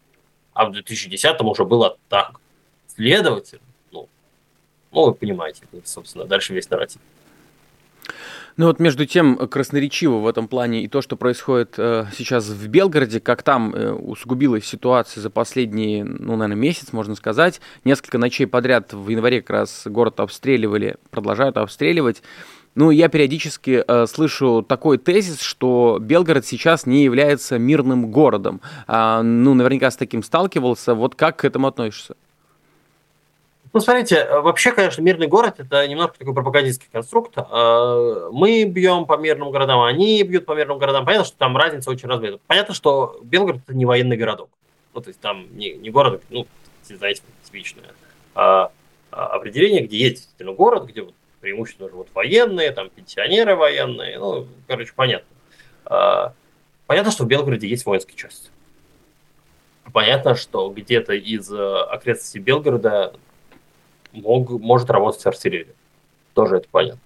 [0.58, 2.40] а в 2010-м уже было так.
[2.88, 4.08] Следовательно, ну,
[4.90, 7.00] ну вы понимаете, собственно, дальше весь нарратив.
[8.56, 12.66] Ну вот между тем красноречиво в этом плане и то, что происходит э, сейчас в
[12.66, 17.60] Белгороде, как там э, усугубилась ситуация за последние, ну, наверное, месяц, можно сказать.
[17.84, 22.20] Несколько ночей подряд в январе как раз город обстреливали, продолжают обстреливать.
[22.74, 28.60] Ну, я периодически э, слышу такой тезис, что Белгород сейчас не является мирным городом.
[28.86, 30.94] А, ну, наверняка с таким сталкивался.
[30.94, 32.14] Вот как к этому относишься?
[33.72, 37.36] Ну, смотрите, э, вообще, конечно, мирный город– это немножко такой пропагандистский конструкт.
[37.36, 41.04] Э, мы бьем по мирным городам, они бьют по мирным городам.
[41.04, 42.38] Понятно, что там разница очень размыта.
[42.46, 44.48] Понятно, что Белгород– это не военный городок.
[44.94, 46.46] Ну, то есть там не, не город, ну,
[46.82, 47.84] знаете, типичное
[48.34, 48.70] а,
[49.10, 54.46] а определение, где есть действительно город, где вот преимущественно живут военные, там пенсионеры военные, ну,
[54.66, 55.28] короче, понятно.
[55.84, 56.34] А,
[56.86, 58.50] понятно, что в Белгороде есть воинские части.
[59.92, 63.14] Понятно, что где-то из э, окрестностей Белгорода
[64.12, 65.74] мог, может работать артиллерия.
[66.34, 67.00] Тоже это понятно.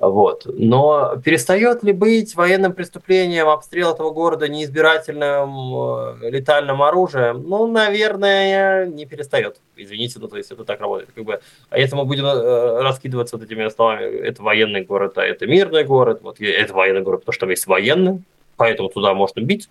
[0.00, 0.46] Вот.
[0.46, 7.42] Но перестает ли быть военным преступлением обстрел этого города неизбирательным э, летальным оружием?
[7.46, 9.60] Ну, наверное, не перестает.
[9.76, 11.10] Извините, ну то есть это так работает.
[11.14, 15.22] Как бы, а если мы будем э, раскидываться вот этими словами, это военный город, а
[15.22, 18.22] это мирный город, вот это военный город, потому что там есть военный,
[18.56, 19.68] поэтому туда можно бить.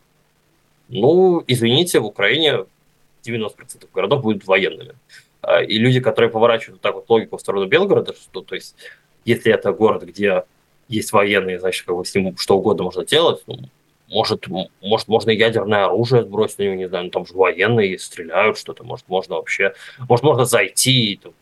[0.89, 2.65] Ну, извините, в Украине
[3.25, 4.93] 90% городов будут военными.
[5.41, 8.75] А, и люди, которые поворачивают вот так вот логику в сторону Белгорода, что, то есть,
[9.29, 10.43] если это город, где
[10.87, 13.57] есть военные, значит, как бы с ним что угодно можно делать, ну,
[14.07, 14.47] может,
[14.81, 18.83] может, можно ядерное оружие сбросить на него, не знаю, ну, там же военные стреляют что-то,
[18.83, 19.73] может, можно вообще,
[20.07, 21.33] может, можно зайти и там,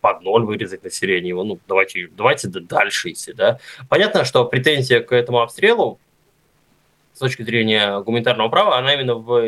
[0.00, 3.60] под ноль вырезать население его, ну, давайте, давайте дальше идти, да.
[3.88, 6.00] Понятно, что претензия к этому обстрелу
[7.12, 9.40] с точки зрения гуманитарного права, она именно в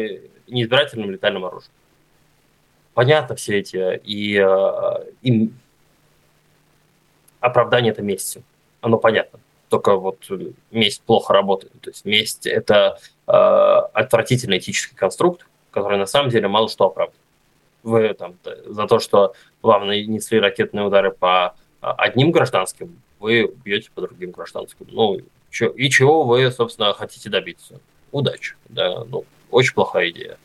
[0.47, 1.71] неизбирательном летальном оружии
[2.95, 5.51] понятно все эти, и, э, и
[7.43, 8.43] оправдание это местью.
[8.81, 9.39] Оно понятно.
[9.69, 10.19] Только вот
[10.71, 11.73] месть плохо работает.
[11.81, 17.21] То есть месть– это э, отвратительный этический конструкт, который на самом деле мало что оправдывает.
[17.83, 23.91] Вы там за то, что вам нанесли ракетные удары по а, одним гражданским, вы бьете
[23.93, 24.87] по другим гражданским.
[24.91, 25.19] Ну,
[25.77, 27.81] и чего вы, собственно, хотите добиться?
[28.13, 28.55] Удачи.
[28.69, 29.05] Да?
[29.05, 30.39] Ну, очень плохая идея.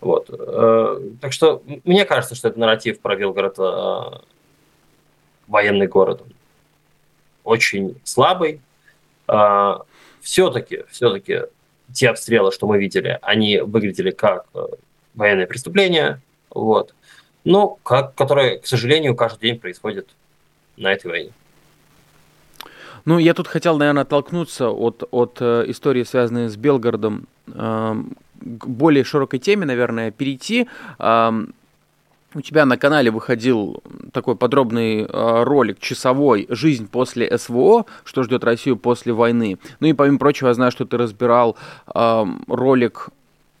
[0.00, 0.28] Вот.
[0.30, 4.18] Э, так что мне кажется, что это нарратив про Белгород э,
[5.48, 6.22] военный город.
[7.44, 8.60] Очень слабый.
[10.20, 11.42] Все-таки, э, все-таки
[11.92, 14.46] те обстрелы, что мы видели, они выглядели как
[15.14, 16.94] военные преступления, вот,
[17.44, 20.08] но как, которые, к сожалению, каждый день происходят
[20.76, 21.30] на этой войне.
[23.04, 29.04] Ну, я тут хотел, наверное, оттолкнуться от, от истории, связанной с Белгородом, эм, к более
[29.04, 30.68] широкой теме, наверное, перейти.
[32.34, 37.86] У тебя на канале выходил такой подробный а, ролик часовой «Жизнь после СВО.
[38.04, 39.58] Что ждет Россию после войны».
[39.80, 43.10] Ну и, помимо прочего, я знаю, что ты разбирал ролик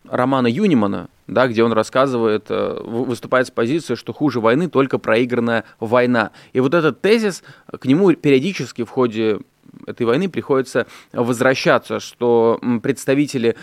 [0.08, 5.64] романа Юнимана, да, где он рассказывает, э, выступает с позиции, что хуже войны только проигранная
[5.80, 6.30] война.
[6.52, 9.40] И вот этот тезис, к нему периодически в ходе
[9.86, 13.56] этой войны приходится возвращаться, что представители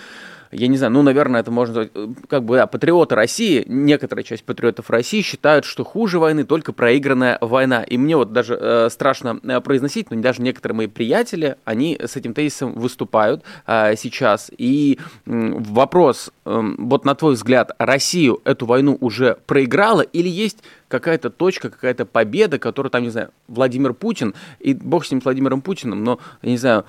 [0.54, 4.44] я не знаю, ну, наверное, это можно э, как бы, да, патриоты России, некоторая часть
[4.44, 7.84] патриотов России считают, что хуже войны только проигранная война.
[7.84, 12.16] И мне вот даже э, страшно э, произносить, но даже некоторые мои приятели, они с
[12.16, 14.52] этим тезисом выступают э, сейчас.
[14.58, 20.60] И э, вопрос, э, вот на твой взгляд, Россию эту войну уже проиграла или есть
[20.94, 25.62] какая-то точка, какая-то победа, которую там, не знаю, Владимир Путин, и бог с ним, Владимиром
[25.62, 26.86] Путиным, но, не знаю,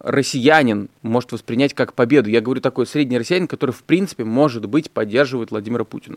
[0.00, 2.30] россиянин может воспринять как победу.
[2.30, 6.16] Я говорю такой средний россиянин, который, в принципе, может быть, поддерживает Владимира Путина.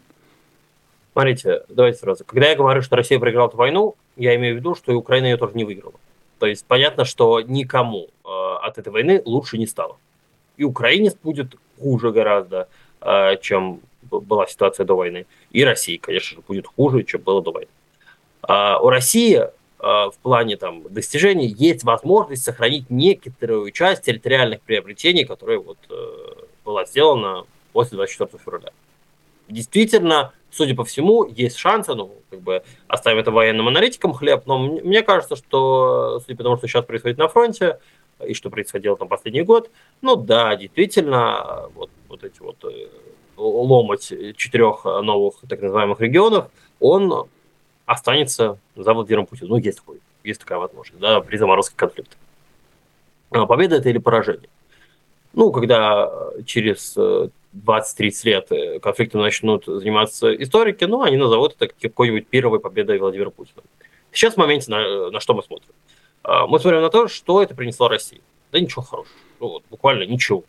[1.12, 2.24] Смотрите, давайте сразу.
[2.24, 5.26] Когда я говорю, что Россия проиграла эту войну, я имею в виду, что и Украина
[5.26, 5.96] ее тоже не выиграла.
[6.40, 8.30] То есть понятно, что никому э,
[8.64, 9.98] от этой войны лучше не стало.
[10.56, 12.70] И украинец будет хуже гораздо,
[13.02, 13.82] э, чем
[14.20, 15.26] была ситуация до войны.
[15.52, 17.72] И России, конечно же, будет хуже, чем было до войны.
[18.42, 25.26] А у России э, в плане там, достижений есть возможность сохранить некоторую часть территориальных приобретений,
[25.26, 28.72] которые вот, э, была сделана после 24 февраля.
[29.48, 34.60] Действительно, судя по всему, есть шансы, ну, как бы оставим это военным аналитикам хлеб, но
[34.60, 37.80] мне кажется, что, судя по тому, что сейчас происходит на фронте,
[38.26, 39.72] и что происходило там последний год,
[40.02, 42.64] ну да, действительно, вот, вот эти вот
[43.42, 46.50] э, ломать четырех новых так называемых регионов,
[46.80, 47.28] он
[47.86, 49.52] останется за Владимиром Путиным.
[49.52, 52.16] Ну, есть, такой, есть такая возможность, да, при заморозке конфликта.
[53.32, 54.50] А победа это или поражение?
[55.34, 56.12] Ну, когда
[56.46, 62.60] через э, 20-30 лет э, конфликтом начнут заниматься историки, ну, они назовут это какой-нибудь первой
[62.60, 63.62] победой Владимира Путина.
[64.12, 65.70] Сейчас в моменте на, на что мы смотрим?
[66.24, 68.22] А, мы смотрим на то, что это принесло России.
[68.52, 69.16] Да ничего хорошего.
[69.40, 70.44] Ну, вот, буквально ничего.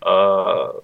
[0.00, 0.74] А,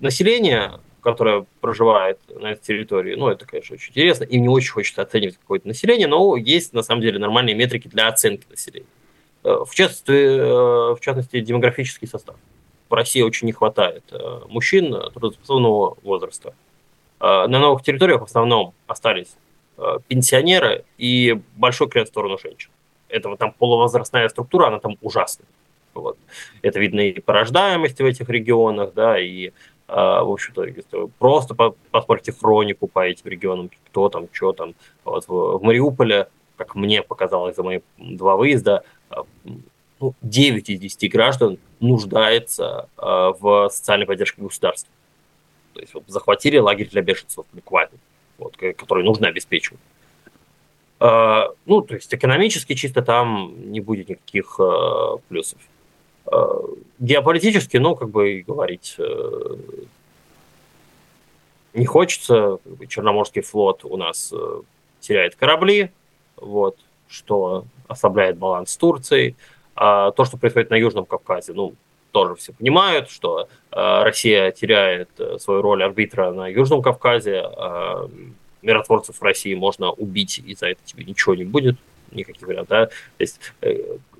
[0.00, 5.02] население, которое проживает на этой территории, ну, это, конечно, очень интересно, и не очень хочется
[5.02, 8.86] оценивать какое-то население, но есть, на самом деле, нормальные метрики для оценки населения.
[9.44, 12.36] Э, в частности, э, в частности демографический состав
[12.88, 16.54] в России очень не хватает э, мужчин трудоспособного возраста.
[17.20, 19.36] На новых территориях в основном остались
[20.08, 22.68] пенсионеры и большой крест в сторону женщин.
[23.08, 25.46] Это вот там полувозрастная структура, она там ужасная.
[25.94, 26.18] Вот.
[26.62, 29.52] Это видно и по рождаемости в этих регионах, да, и
[29.94, 31.54] в общем-то, просто
[31.90, 34.74] посмотрите хронику по этим регионам, кто там, что там.
[35.04, 38.84] Вот в, в Мариуполе, как мне показалось за мои два выезда,
[40.00, 43.02] ну, 9 из 10 граждан нуждается э,
[43.38, 44.90] в социальной поддержке государства.
[45.74, 47.98] То есть вот, захватили лагерь для беженцев буквально,
[48.38, 49.80] вот, который нужно обеспечивать.
[51.00, 54.60] Ну, то есть экономически чисто там не будет никаких
[55.28, 55.58] плюсов.
[57.00, 59.56] Геополитически, ну, как бы говорить э,
[61.74, 62.58] не хочется.
[62.88, 64.60] Черноморский флот у нас э,
[65.00, 65.90] теряет корабли,
[66.36, 66.76] вот,
[67.08, 69.36] что ослабляет баланс с Турцией.
[69.74, 71.74] А то, что происходит на Южном Кавказе, ну,
[72.10, 78.08] тоже все понимают, что э, Россия теряет э, свою роль арбитра на Южном Кавказе, э,
[78.60, 81.76] миротворцев России можно убить, и за это тебе ничего не будет,
[82.10, 82.68] никаких вариантов.
[82.68, 82.86] Да?
[82.86, 83.40] То есть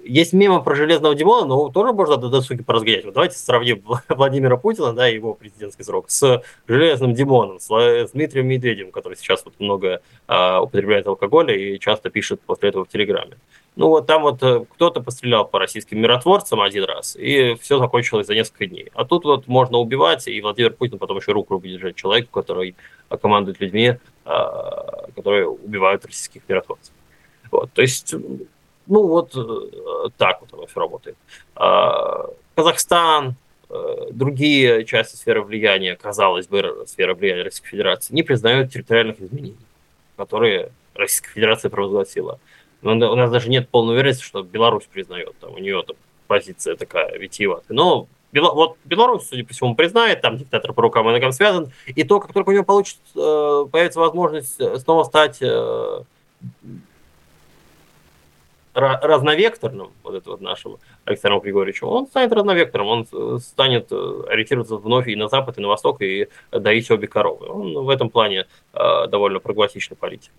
[0.05, 3.05] есть мемы про Железного Димона, но тоже можно до досуги поразгонять.
[3.05, 7.69] Вот давайте сравним Владимира Путина, да, его президентский срок, с Железным Димоном, с,
[8.13, 12.89] Дмитрием Медведевым, который сейчас вот много э, употребляет алкоголя и часто пишет после этого в
[12.89, 13.37] Телеграме.
[13.75, 18.27] Ну вот там вот э, кто-то пострелял по российским миротворцам один раз, и все закончилось
[18.27, 18.91] за несколько дней.
[18.95, 22.77] А тут вот можно убивать, и Владимир Путин потом еще руку будет держать человеку, который
[23.09, 26.93] командует людьми, а, которые убивают российских миротворцев.
[27.51, 28.15] Вот, то есть,
[28.87, 31.17] ну вот э, так вот оно все работает.
[31.55, 33.35] А, Казахстан,
[33.71, 39.57] э, другие части сферы влияния, казалось бы, сферы влияния Российской Федерации, не признают территориальных изменений,
[40.17, 42.39] которые Российская Федерация провозгласила.
[42.83, 46.77] Но у нас даже нет полной уверенности, что Беларусь признает, там, у нее там позиция
[46.77, 47.77] такая витиеватая.
[47.77, 48.53] Но Бела...
[48.53, 52.19] вот Беларусь, судя по всему, признает, там диктатор по рукам и ногам связан, и то,
[52.19, 55.41] как только у него получится, э, появится возможность снова стать
[58.75, 65.09] разновекторным, вот это вот нашему Александру Григорьевичу, он станет разновектором, он э, станет ориентироваться вновь
[65.09, 67.49] и на запад, и на восток, и доить обе коровы.
[67.49, 70.33] Он в этом плане э, довольно прагматичный политик.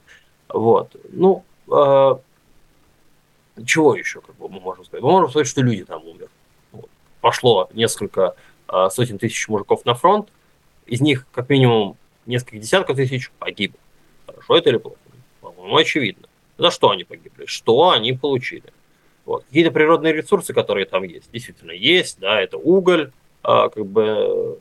[0.50, 0.96] Вот.
[1.12, 2.16] Ну, э,
[3.66, 5.04] чего еще как бы, мы можем сказать?
[5.04, 6.30] Мы можем сказать, что люди там умерли.
[6.72, 6.90] Вот.
[7.22, 8.36] Пошло несколько
[8.68, 10.30] э, сотен тысяч мужиков на фронт,
[10.88, 13.80] из них как минимум несколько десятков тысяч погибло.
[14.26, 14.98] Хорошо это или плохо?
[15.42, 16.28] По-моему, очевидно.
[16.58, 17.46] За что они погибли?
[17.46, 18.72] Что они получили?
[19.26, 19.44] Вот.
[19.46, 23.12] Какие-то природные ресурсы, которые там есть, действительно есть, да, это уголь,
[23.44, 24.60] э, как бы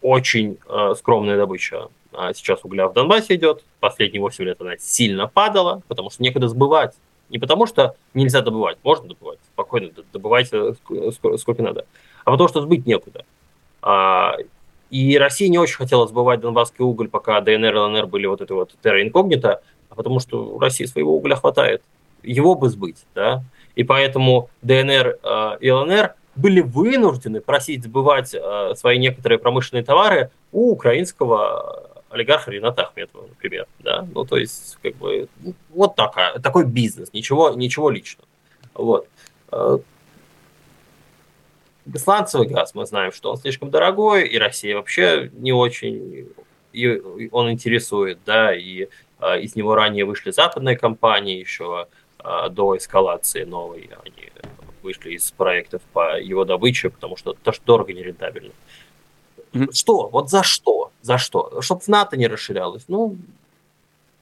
[0.00, 1.88] очень э, скромная добыча.
[2.12, 6.48] А сейчас угля в Донбассе идет, последние 8 лет она сильно падала, потому что некогда
[6.48, 6.94] сбывать.
[7.28, 11.84] Не потому что нельзя добывать, можно добывать, спокойно добывайте сколько, сколько надо,
[12.24, 13.24] а потому что сбыть некуда.
[13.82, 14.36] А,
[14.90, 18.54] и Россия не очень хотела сбывать донбасский уголь, пока ДНР и ЛНР были вот это
[18.54, 19.60] вот терра инкогнито, а
[19.94, 21.82] потому что у России своего угля хватает.
[22.22, 23.42] Его бы сбыть, да.
[23.74, 30.30] И поэтому ДНР э, и ЛНР были вынуждены просить сбывать э, свои некоторые промышленные товары
[30.52, 36.38] у украинского олигарха Рената Ахметова, например, да, ну, то есть, как бы, ну, вот такая,
[36.38, 38.28] такой бизнес, ничего, ничего личного,
[38.74, 39.08] вот.
[39.52, 39.78] Э,
[41.94, 46.28] Сланцевый газ, мы знаем, что он слишком дорогой, и Россия вообще не очень
[46.76, 48.88] и он интересует, да, и
[49.20, 51.86] из него ранее вышли западные компании еще
[52.18, 54.30] а, до эскалации новой, они
[54.82, 58.52] вышли из проектов по его добыче, потому что это дорого нерентабельно.
[59.52, 59.72] Mm-hmm.
[59.72, 60.08] Что?
[60.08, 60.92] Вот за что?
[61.02, 61.60] За что?
[61.60, 62.84] Чтобы в НАТО не расширялось.
[62.88, 63.16] Ну,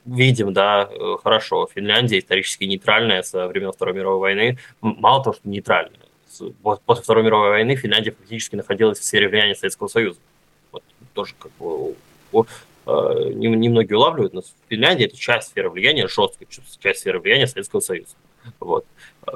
[0.04, 1.68] видим, да, э, хорошо.
[1.74, 4.58] Финляндия исторически нейтральная со времен Второй мировой войны.
[4.80, 6.00] Мало того, что нейтральная.
[6.84, 10.18] После Второй мировой войны Финляндия фактически находилась в сфере влияния Советского Союза.
[10.72, 10.82] Вот
[11.14, 11.94] тоже как бы
[12.86, 16.48] э, немногие улавливают, но Финляндия это часть сферы влияния, жесткая
[16.80, 18.14] часть сферы влияния Советского Союза.
[18.60, 18.84] Вот.
[19.26, 19.32] Э,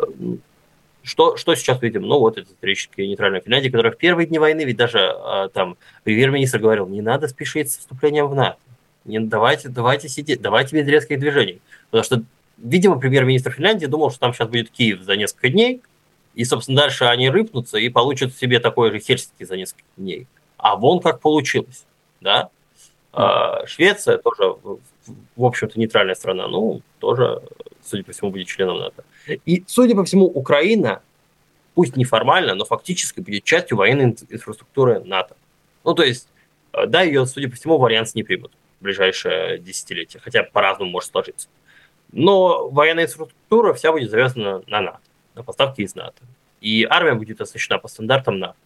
[1.02, 2.02] что, что сейчас видим?
[2.02, 5.76] Ну, вот это исторически нейтральная Финляндия, которая в первые дни войны, ведь даже э, там
[6.04, 8.58] премьер-министр говорил, не надо спешить с вступлением в НАТО.
[9.04, 11.60] Не, давайте, давайте сидеть, давайте без резких движений.
[11.90, 12.22] Потому что,
[12.58, 15.80] видимо, премьер-министр Финляндии думал, что там сейчас будет Киев за несколько дней,
[16.34, 20.26] и, собственно, дальше они рыпнутся и получат себе такой же Хельсинки за несколько дней.
[20.58, 21.84] А вон как получилось,
[22.20, 22.50] да?
[23.12, 24.54] А Швеция тоже,
[25.36, 27.42] в общем-то, нейтральная страна, ну, тоже,
[27.84, 29.04] судя по всему, будет членом НАТО.
[29.46, 31.02] И, судя по всему, Украина,
[31.74, 35.36] пусть неформально, но фактически будет частью военной инфраструктуры НАТО.
[35.84, 36.28] Ну, то есть,
[36.72, 41.10] э, да, ее, судя по всему, вариант не примут в ближайшее десятилетие, хотя по-разному может
[41.10, 41.48] сложиться.
[42.12, 45.00] Но военная инфраструктура вся будет завязана на НАТО,
[45.34, 46.22] на поставки из НАТО.
[46.60, 48.56] И армия будет оснащена по стандартам НАТО.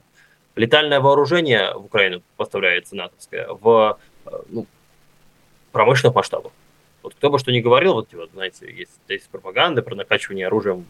[0.55, 3.98] Летальное вооружение в Украину поставляется натовское в
[4.48, 4.66] ну,
[5.72, 6.52] промышленных масштабах.
[7.02, 10.87] Вот кто бы что ни говорил, вот, вот знаете, есть, есть пропаганда про накачивание оружием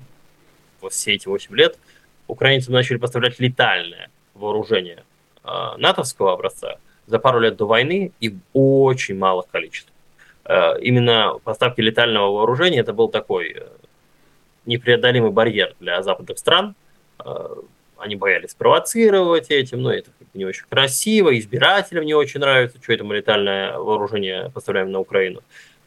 [0.80, 1.78] вот все эти 8 лет,
[2.26, 5.04] украинцы начали поставлять летальное вооружение
[5.44, 9.94] э, натовского образца за пару лет до войны и в очень малых количествах.
[10.44, 13.68] Э, именно поставки летального вооружения это был такой э,
[14.66, 16.74] непреодолимый барьер для западных стран.
[17.24, 17.46] Э,
[18.02, 23.04] они боялись провоцировать этим, но это не очень красиво, избирателям не очень нравится, что это
[23.04, 25.40] мы летальное вооружение поставляем на Украину.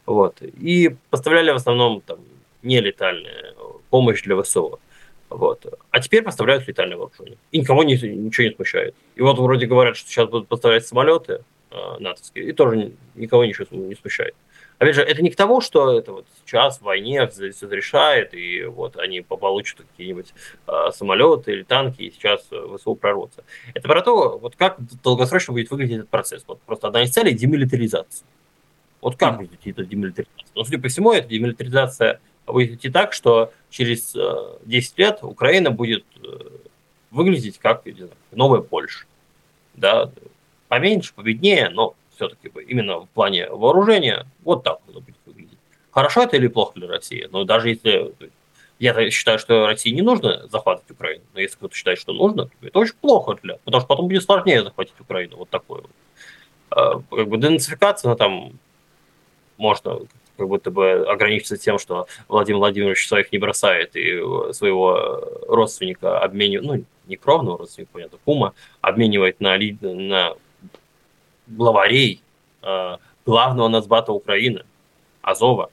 [0.06, 0.40] Вот.
[0.40, 2.20] И поставляли в основном там,
[2.62, 4.78] нелетальную помощь для ВСО.
[5.28, 5.66] Вот.
[5.90, 7.36] А теперь поставляют летальное вооружение.
[7.52, 8.94] И никого не, ничего не смущает.
[9.16, 13.66] И вот вроде говорят, что сейчас будут поставлять самолеты э, натовские, и тоже никого ничего
[13.70, 14.34] не смущает.
[14.78, 18.64] Опять же, это не к тому, что это вот сейчас в войне все решает, и
[18.64, 20.34] вот они получат какие-нибудь
[20.66, 23.42] э, самолеты или танки, и сейчас ВСУ прорвутся.
[23.72, 26.44] Это про то, вот как долгосрочно будет выглядеть этот процесс.
[26.46, 28.26] Вот просто одна из целей– демилитаризация.
[29.00, 30.46] Вот как будет идти эта демилитаризация?
[30.54, 35.70] Ну, судя по всему, эта демилитаризация будет идти так, что через э, 10 лет Украина
[35.70, 36.48] будет э,
[37.10, 39.06] выглядеть как не знаю, новая Польша.
[39.74, 40.10] Да?
[40.68, 45.58] Поменьше, победнее, но все-таки именно в плане вооружения вот так оно будет выглядеть.
[45.90, 47.28] Хорошо это или плохо для России?
[47.30, 48.12] Но даже если...
[48.78, 52.66] Я считаю, что России не нужно захватывать Украину, но если кто-то считает, что нужно, то
[52.66, 53.56] это очень плохо для...
[53.64, 55.38] Потому что потом будет сложнее захватить Украину.
[55.38, 55.90] Вот такое вот.
[56.70, 58.58] А, как бы денацификация, там
[59.56, 60.00] можно
[60.36, 64.20] как будто бы ограничиться тем, что Владимир Владимирович своих не бросает и
[64.52, 68.52] своего родственника обменивает, ну, не кровного родственника, понятно, кума,
[68.82, 70.34] обменивает на, на
[71.46, 72.20] главарей
[72.62, 74.64] э, главного нацбата Украины,
[75.22, 75.70] Азова.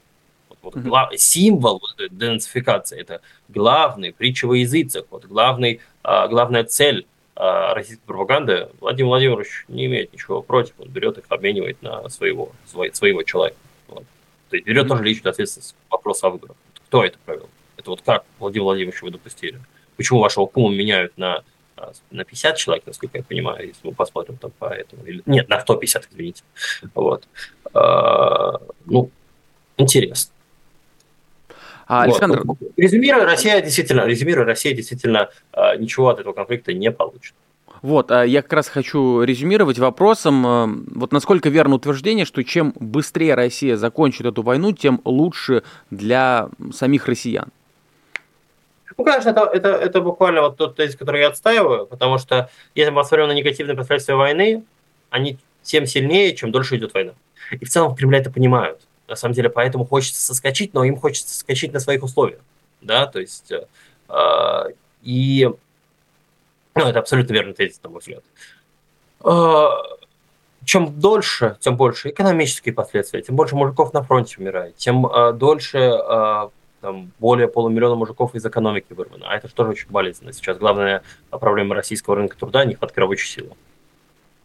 [0.48, 6.64] Вот, вот, глав, символ вот, денацификации, это главный притча во языцах, вот, главный, э, главная
[6.64, 7.06] цель
[7.36, 8.68] э, российской пропаганды.
[8.80, 13.56] Владимир Владимирович не имеет ничего против, он берет их, обменивает на своего, свой, своего человека.
[13.88, 14.04] Вот.
[14.50, 14.88] То есть берет mm-hmm.
[14.88, 16.56] тоже личную ответственность вопрос о выборах.
[16.88, 17.48] Кто это провел?
[17.76, 19.60] Это вот как Владимир Владимирович вы допустили?
[19.96, 21.44] Почему вашего кума меняют на
[22.10, 25.04] на 50 человек, насколько я понимаю, если мы посмотрим там по этому.
[25.04, 25.22] Или...
[25.26, 26.42] Нет, на 150, извините.
[26.94, 27.28] Вот.
[27.72, 29.10] А, ну,
[29.76, 30.32] интересно.
[31.86, 32.42] А, Александр...
[32.44, 32.58] Вот.
[32.76, 37.34] Резюмируя, Россия действительно, резюмируя, Россия действительно а, ничего от этого конфликта не получит.
[37.82, 43.34] Вот, а я как раз хочу резюмировать вопросом, вот насколько верно утверждение, что чем быстрее
[43.34, 47.50] Россия закончит эту войну, тем лучше для самих россиян.
[48.96, 52.90] Ну, конечно, это, это, это буквально вот тот тезис, который я отстаиваю, потому что если
[52.90, 54.64] мы посмотрим на негативные последствия войны,
[55.10, 57.12] они тем сильнее, чем дольше идет война.
[57.50, 58.80] И в целом в Кремле это понимают.
[59.08, 62.40] На самом деле, поэтому хочется соскочить, но им хочется соскочить на своих условиях.
[62.80, 64.70] Да, то есть, э,
[65.02, 65.50] и
[66.74, 68.22] ну, это абсолютно верный тезис, на мой взгляд.
[69.24, 69.68] Э,
[70.64, 75.78] чем дольше, тем больше экономические последствия, тем больше мужиков на фронте умирает, тем э, дольше
[75.78, 76.48] э,
[76.84, 79.26] там более полумиллиона мужиков из экономики вырвано.
[79.26, 80.34] А это же тоже очень болезненно.
[80.34, 83.52] Сейчас главная проблема российского рынка труда– нехватка рабочей силы.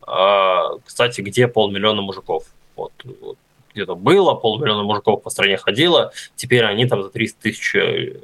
[0.04, 2.46] А, кстати, где полмиллиона мужиков?
[2.78, 3.38] Вот, вот
[3.74, 8.22] где-то было, полмиллиона мужиков по стране ходило, теперь они там за 300 тысяч э,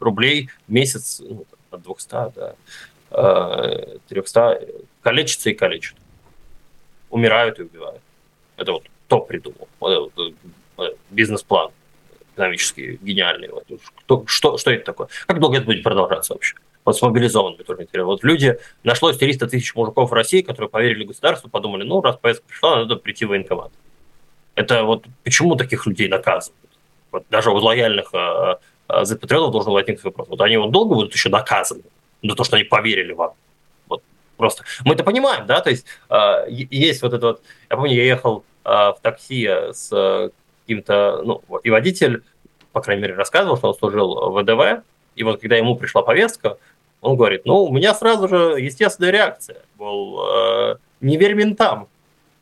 [0.00, 2.10] рублей в месяц, ну, от 200
[3.10, 4.68] до 300,
[5.02, 5.94] калечатся и калечат.
[7.08, 8.02] Умирают и убивают.
[8.56, 9.68] Это вот кто придумал?
[9.78, 10.12] Вот,
[11.10, 11.70] бизнес-план
[12.38, 13.48] экономический гениальный.
[13.48, 13.64] Вот.
[14.04, 15.08] Кто, что, что это такое?
[15.26, 16.54] Как долго это будет продолжаться вообще?
[16.84, 18.06] Вот с мобилизованными тоже интересно.
[18.06, 22.46] Вот люди, нашлось 300 тысяч мужиков в России, которые поверили государству, подумали, ну, раз повестка
[22.46, 23.70] пришла, надо прийти в военкомат.
[24.54, 26.56] Это вот почему таких людей наказывают?
[27.10, 28.56] Вот даже у лояльных э,
[28.88, 30.28] э, запатриотов должен возникнуть вопрос.
[30.28, 31.82] Вот они вот долго будут еще наказаны
[32.22, 33.32] за то, что они поверили вам?
[33.86, 34.02] Вот
[34.36, 34.64] просто.
[34.84, 35.60] Мы это понимаем, да?
[35.60, 37.42] То есть э, есть вот это вот...
[37.68, 40.30] Я помню, я ехал э, в такси с э,
[40.68, 41.22] каким-то...
[41.24, 42.22] Ну, и водитель,
[42.72, 44.84] по крайней мере, рассказывал, что он служил в ВДВ,
[45.16, 46.58] и вот когда ему пришла повестка,
[47.00, 51.88] он говорит, ну, у меня сразу же естественная реакция, мол, э, не верь ментам,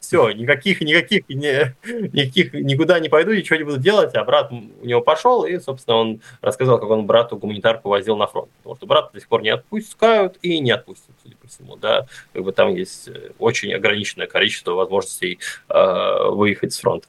[0.01, 1.75] все, никаких, никаких, не,
[2.13, 5.97] никаких, никуда не пойду, ничего не буду делать, а брат у него пошел, и, собственно,
[5.97, 9.43] он рассказал, как он брату гуманитарку возил на фронт, потому что брата до сих пор
[9.43, 13.73] не отпускают и не отпустят, судя по всему, да, как бы там есть э, очень
[13.73, 17.09] ограниченное количество возможностей э, выехать с фронта.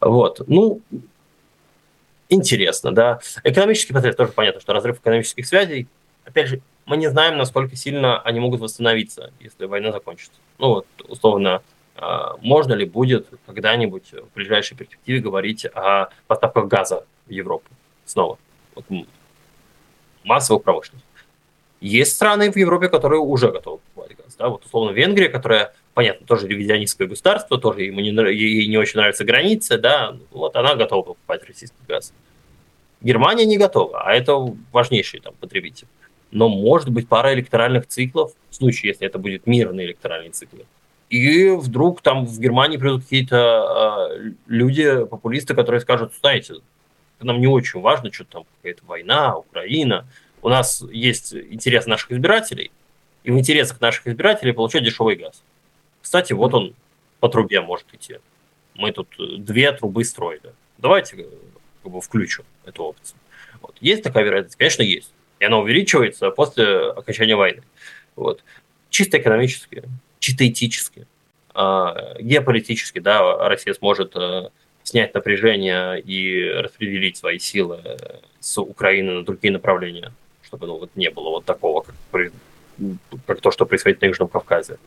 [0.00, 0.80] Вот, ну,
[2.28, 3.20] интересно, да.
[3.44, 5.86] Экономический портрет тоже понятно, что разрыв экономических связей,
[6.24, 10.38] опять же, мы не знаем, насколько сильно они могут восстановиться, если война закончится.
[10.58, 11.62] Ну вот, условно,
[11.96, 17.68] а, можно ли будет когда-нибудь в ближайшей перспективе говорить о поставках газа в Европу
[18.04, 18.38] снова?
[18.74, 18.84] Вот,
[20.22, 21.08] массовых промышленностей.
[21.80, 24.36] Есть страны в Европе, которые уже готовы покупать газ.
[24.36, 24.48] Да?
[24.48, 29.24] Вот условно Венгрия, которая, понятно, тоже ревизионистское государство, тоже ему не, ей не очень нравятся
[29.24, 32.12] границы, да, вот она готова покупать российский газ.
[33.00, 34.36] Германия не готова, а это
[34.72, 35.86] важнейший там потребитель.
[36.30, 40.56] Но может быть пара электоральных циклов, в случае, если это будет мирный электоральный цикл,
[41.08, 46.56] и вдруг там в Германии придут какие-то э, люди, популисты, которые скажут, знаете,
[47.20, 50.06] нам не очень важно, что там какая-то война, Украина.
[50.42, 52.70] У нас есть интерес наших избирателей,
[53.24, 55.42] и в интересах наших избирателей получать дешевый газ.
[56.06, 56.72] Кстати, вот он
[57.18, 58.18] по трубе может идти.
[58.76, 60.52] Мы тут две трубы строили.
[60.78, 61.26] Давайте
[61.82, 63.18] как бы, включим эту опцию.
[63.60, 63.74] Вот.
[63.80, 64.54] Есть такая вероятность?
[64.54, 65.12] Конечно, есть.
[65.40, 67.64] И она увеличивается после окончания войны.
[68.14, 68.44] Вот.
[68.88, 69.82] Чисто экономически
[70.20, 71.08] чисто этически,
[71.54, 74.50] а, геополитически, да, Россия сможет э,
[74.84, 77.96] снять напряжение и распределить свои силы э,
[78.38, 82.32] с Украины на другие направления, чтобы ну, вот не было вот такого, как,
[83.26, 84.78] как то, что происходит на Южном Кавказе.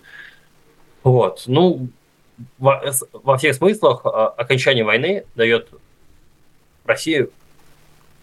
[1.04, 1.88] Вот, ну,
[2.58, 2.84] во,
[3.14, 5.70] во всех смыслах а, окончание войны дает
[6.86, 7.30] России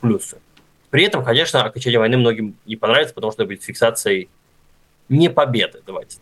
[0.01, 0.39] плюсы.
[0.91, 4.29] При этом, конечно, окончание войны многим не понравится, потому что это будет фиксацией
[5.09, 6.19] не победы, давайте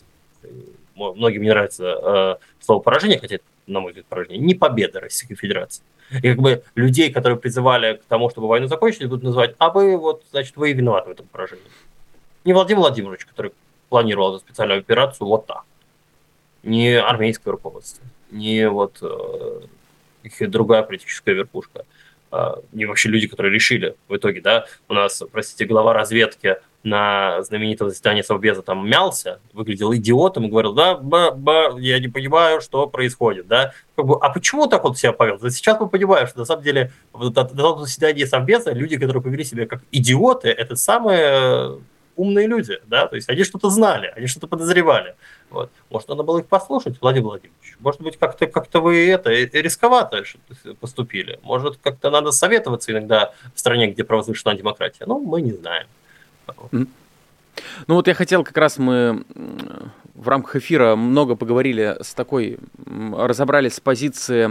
[0.95, 5.35] многим не нравится э, слово поражение, хотя это, на мой взгляд, поражение, не победа Российской
[5.35, 5.83] Федерации.
[6.11, 9.97] И как бы людей, которые призывали к тому, чтобы войну закончить, будут называть, а вы
[9.97, 11.65] вот, значит, вы и виноваты в этом поражении.
[12.45, 13.53] Не Владимир Владимирович, который
[13.89, 15.65] планировал эту специальную операцию вот так.
[16.65, 21.85] Не армейское руководство, не вот э, другая политическая верхушка,
[22.33, 27.43] э, не вообще люди, которые решили в итоге, да, у нас, простите, глава разведки на
[27.43, 32.61] знаменитом заседании Совбеза там мялся, выглядел идиотом и говорил, да, ба, ба, я не понимаю,
[32.61, 33.73] что происходит, да.
[33.97, 35.39] Как бы, а почему так он себя повел?
[35.51, 39.67] Сейчас мы понимаем, что на самом деле на том заседании Совбеза люди, которые повели себя
[39.67, 41.79] как идиоты, это самые
[42.17, 45.15] умные люди, да, то есть они что-то знали, они что-то подозревали.
[45.51, 45.71] Вот.
[45.91, 47.77] Может, надо было их послушать, Владимир Владимирович?
[47.81, 50.25] Может быть, как-то как вы это рисковато
[50.81, 51.39] поступили?
[51.43, 55.05] Может, как-то надо советоваться иногда в стране, где провозглашена демократия?
[55.07, 55.87] Ну, мы не знаем.
[57.87, 59.25] Ну вот я хотел как раз мы
[60.15, 64.49] в рамках эфира много поговорили с такой, разобрались с позиции,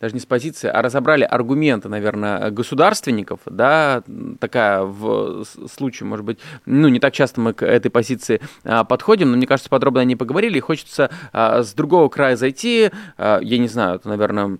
[0.00, 4.02] даже не с позиции, а разобрали аргументы, наверное, государственников, да,
[4.38, 9.30] такая в случае, может быть, ну не так часто мы к этой позиции а, подходим,
[9.30, 13.58] но мне кажется, подробно они поговорили, и хочется а, с другого края зайти, а, я
[13.58, 14.58] не знаю, это, наверное,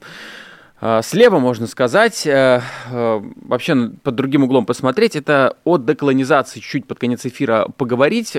[1.02, 7.00] слева, можно сказать, э, э, вообще под другим углом посмотреть, это от деколонизации чуть под
[7.00, 8.36] конец эфира поговорить.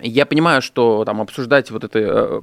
[0.00, 2.40] Я понимаю, что там обсуждать вот это э,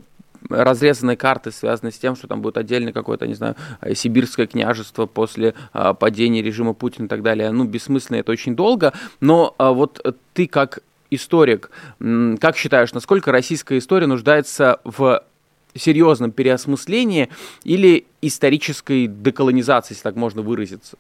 [0.50, 3.56] разрезанные карты, связанные с тем, что там будет отдельно какое-то, не знаю,
[3.94, 5.54] сибирское княжество после
[6.00, 7.52] падения режима Путина и так далее.
[7.52, 8.94] Ну, бессмысленно, это очень долго.
[9.20, 10.80] Но вот ты как
[11.10, 15.24] историк, как считаешь, насколько российская история нуждается в
[15.76, 17.30] серьезном переосмыслении
[17.64, 20.98] или исторической деколонизации, если так можно выразиться?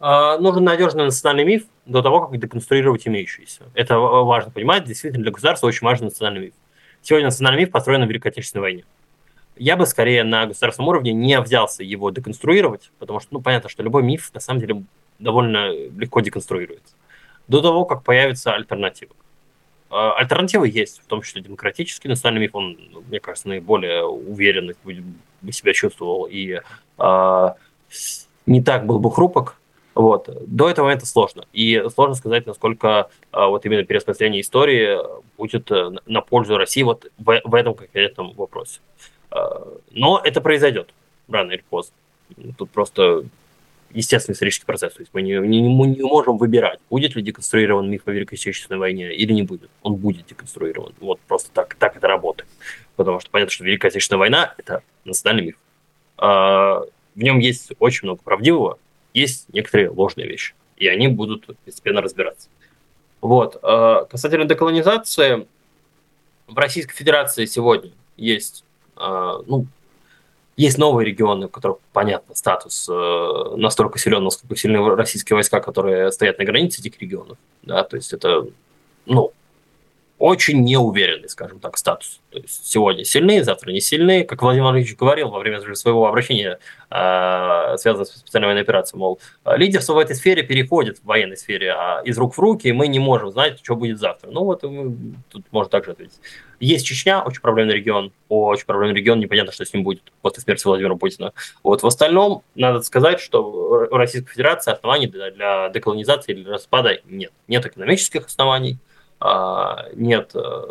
[0.00, 3.64] А, нужен надежный национальный миф до того, как деконструировать имеющийся.
[3.74, 4.84] Это важно понимать.
[4.84, 6.54] Действительно, для государства очень важен национальный миф.
[7.02, 8.84] Сегодня национальный миф построен на Великой Отечественной войне.
[9.56, 13.82] я бы скорее на государственном уровне не взялся его деконструировать, потому что, ну, понятно, что
[13.82, 14.84] любой миф на самом деле
[15.18, 16.94] довольно легко деконструируется.
[17.48, 19.12] До того, как появится альтернатива.
[19.90, 22.78] А, альтернативы есть, в том числе демократический национальный миф, он,
[23.08, 24.72] мне кажется, наиболее уверенно
[25.50, 26.60] себя чувствовал и
[26.98, 27.48] э,
[28.46, 29.59] не так был бы хрупок.
[30.00, 30.30] Вот.
[30.46, 31.44] До этого момента сложно.
[31.52, 34.96] И сложно сказать, насколько э, вот именно переосмысление истории
[35.36, 38.80] будет э, на пользу России вот в, в этом конкретном вопросе.
[39.30, 39.36] Э,
[39.90, 40.94] но это произойдет
[41.28, 41.92] рано или поздно.
[42.56, 43.24] Тут просто
[43.90, 44.94] естественный исторический процесс.
[44.94, 48.36] То есть мы не, не, мы не можем выбирать, будет ли деконструирован миф о Великой
[48.36, 49.68] Отечественной войне или не будет.
[49.82, 50.94] Он будет деконструирован.
[51.00, 52.48] Вот просто так, так это работает.
[52.96, 55.56] Потому что понятно, что Великая Отечественная война– это национальный миф.
[56.16, 56.84] А,
[57.14, 58.78] в нем есть очень много правдивого,
[59.14, 60.54] есть некоторые ложные вещи.
[60.76, 62.48] И они будут постепенно разбираться.
[63.20, 63.58] Вот.
[63.62, 65.46] А, касательно деколонизации,
[66.46, 68.64] в Российской Федерации сегодня есть
[68.96, 69.66] а, ну,
[70.60, 76.12] есть новые регионы, у которых, понятно, статус э, настолько силен, насколько сильны российские войска, которые
[76.12, 77.38] стоят на границе этих регионов.
[77.62, 78.46] Да, то есть это,
[79.06, 79.32] ну,
[80.20, 82.20] очень неуверенный, скажем так, статус.
[82.30, 84.22] То есть сегодня сильны, завтра не сильны.
[84.22, 86.58] Как Владимир Владимирович говорил во время своего обращения,
[86.90, 91.72] э, связанного с специальной военной операцией, мол, лидерство в этой сфере переходит в военной сфере
[91.72, 94.30] а из рук в руки, и мы не можем знать, что будет завтра.
[94.30, 96.20] Ну вот тут можно также ответить.
[96.60, 100.66] Есть Чечня, очень проблемный регион, очень проблемный регион, непонятно, что с ним будет после смерти
[100.66, 101.32] Владимира Путина.
[101.62, 103.42] Вот в остальном, надо сказать, что
[103.90, 107.32] у Российской Федерации оснований для деколонизации или распада нет.
[107.48, 108.89] Нет экономических оснований, а,
[109.94, 110.62] нет э,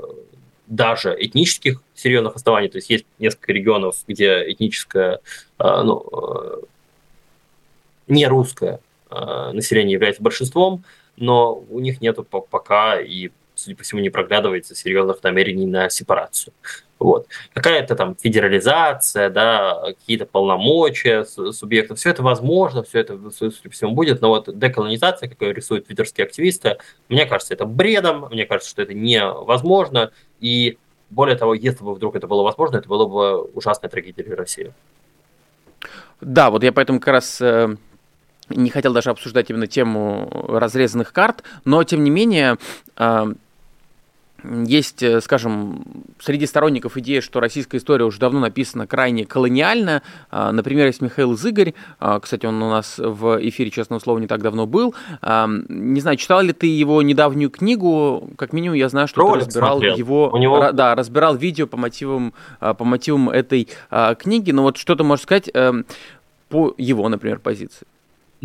[0.68, 5.20] даже этнических серьезных оснований, то есть есть несколько регионов, где этническое,
[5.58, 6.62] а, ну, э,
[8.08, 8.80] не русское
[9.10, 10.84] а, население является большинством,
[11.16, 12.18] но у них нет
[12.50, 13.30] пока и
[13.60, 16.54] судя по всему, не проглядывается серьезных намерений на сепарацию.
[17.00, 17.28] Вот.
[17.54, 24.30] Какая-то там федерализация, да, какие-то полномочия субъектов, все это возможно, все это, судя будет, но
[24.30, 26.78] вот деколонизация, как рисуют твиттерские активисты,
[27.08, 30.78] мне кажется, это бредом, мне кажется, что это невозможно, и
[31.10, 34.74] более того, если бы вдруг это было возможно, это было бы ужасная трагедия для России.
[36.22, 37.76] Да, вот я поэтому как раз э,
[38.50, 42.58] не хотел даже обсуждать именно тему разрезанных карт, но тем не менее
[42.98, 43.34] э,
[44.44, 45.84] есть, э, скажем,
[46.20, 50.02] среди сторонников идея, что российская история уже давно написана крайне колониально.
[50.32, 54.28] А, например, есть Михаил Зыгорь, а, кстати, он у нас в эфире «Честного слова» не
[54.28, 54.96] так давно был.
[55.22, 58.30] А, не знаю, читал ли ты его недавнюю книгу?
[58.38, 59.96] Как минимум, я знаю, что Ролик ты разбирал смотрел.
[59.96, 60.30] его...
[60.30, 60.72] У него...
[60.72, 63.68] Да, разбирал видео по мотивам, по мотивам этой
[64.18, 64.52] книги.
[64.52, 65.86] Но вот что ты можешь сказать эм,
[66.50, 67.86] по его, например, позиции?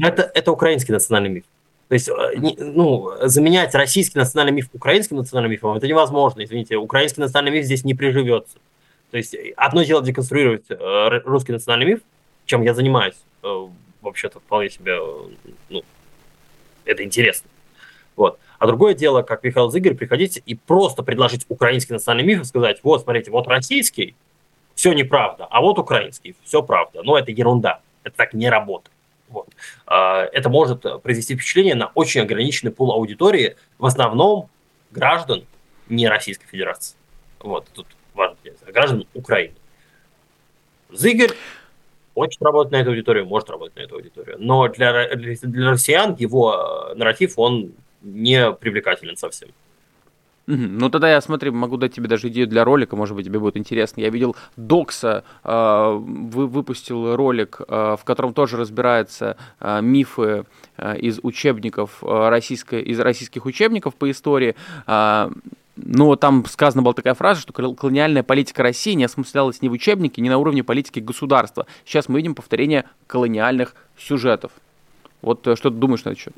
[0.00, 1.44] Это, это украинский национальный миф.
[1.88, 7.20] То есть, э, ну, заменять российский национальный миф украинским национальным мифом, это невозможно, извините, украинский
[7.20, 8.58] национальный миф здесь не приживется.
[9.10, 12.00] То есть, одно дело деконструировать э, русский национальный миф,
[12.46, 13.66] чем я занимаюсь, э,
[14.00, 14.98] вообще-то вполне себе,
[15.68, 15.82] ну,
[16.84, 17.50] это интересно.
[18.16, 18.38] Вот.
[18.58, 22.80] А другое дело, как Михаил Зыгорь, приходить и просто предложить украинский национальный миф и сказать,
[22.82, 24.14] вот, смотрите, вот российский,
[24.74, 27.02] все неправда, а вот украинский, все правда.
[27.02, 28.93] Но это ерунда, это так не работает.
[29.34, 29.48] Вот.
[29.86, 34.48] А, это может произвести впечатление на очень ограниченный пул аудитории, в основном
[34.92, 35.44] граждан
[35.88, 36.96] не Российской Федерации.
[37.40, 38.36] Вот, тут важно,
[38.68, 39.54] граждан Украины.
[40.90, 41.32] Зыгорь
[42.14, 44.36] хочет работать на эту аудиторию, может работать на эту аудиторию.
[44.38, 47.72] Но для, для россиян его э, нарратив, он
[48.02, 49.48] не привлекателен совсем.
[50.46, 53.56] Ну тогда я смотри, могу дать тебе даже идею для ролика, может быть тебе будет
[53.56, 54.00] интересно.
[54.00, 60.44] Я видел Докса, э, вы, выпустил ролик, э, в котором тоже разбирается э, мифы
[60.76, 64.54] э, из учебников э, российской, из российских учебников по истории.
[64.86, 65.30] Э,
[65.76, 70.22] но там сказана была такая фраза, что колониальная политика России не осмыслялась ни в учебнике,
[70.22, 71.66] ни на уровне политики государства.
[71.84, 74.52] Сейчас мы видим повторение колониальных сюжетов.
[75.22, 76.34] Вот э, что ты думаешь на этот счет?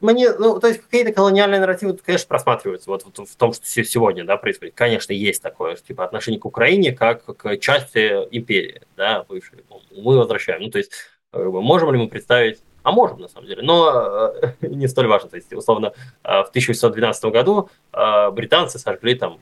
[0.00, 4.24] Мне, ну, то есть какие-то колониальные нарративы, конечно, просматриваются вот, вот в том, что сегодня,
[4.24, 4.74] да, происходит.
[4.74, 9.64] Конечно, есть такое, типа, отношение к Украине как к части империи, да, бывшей.
[9.90, 10.62] Мы возвращаем.
[10.62, 10.92] Ну, то есть,
[11.32, 15.28] можем ли мы представить а можем, на самом деле, но э, не столь важно.
[15.28, 15.92] То есть, условно,
[16.24, 19.38] э, в 1812 году э, британцы сожгли там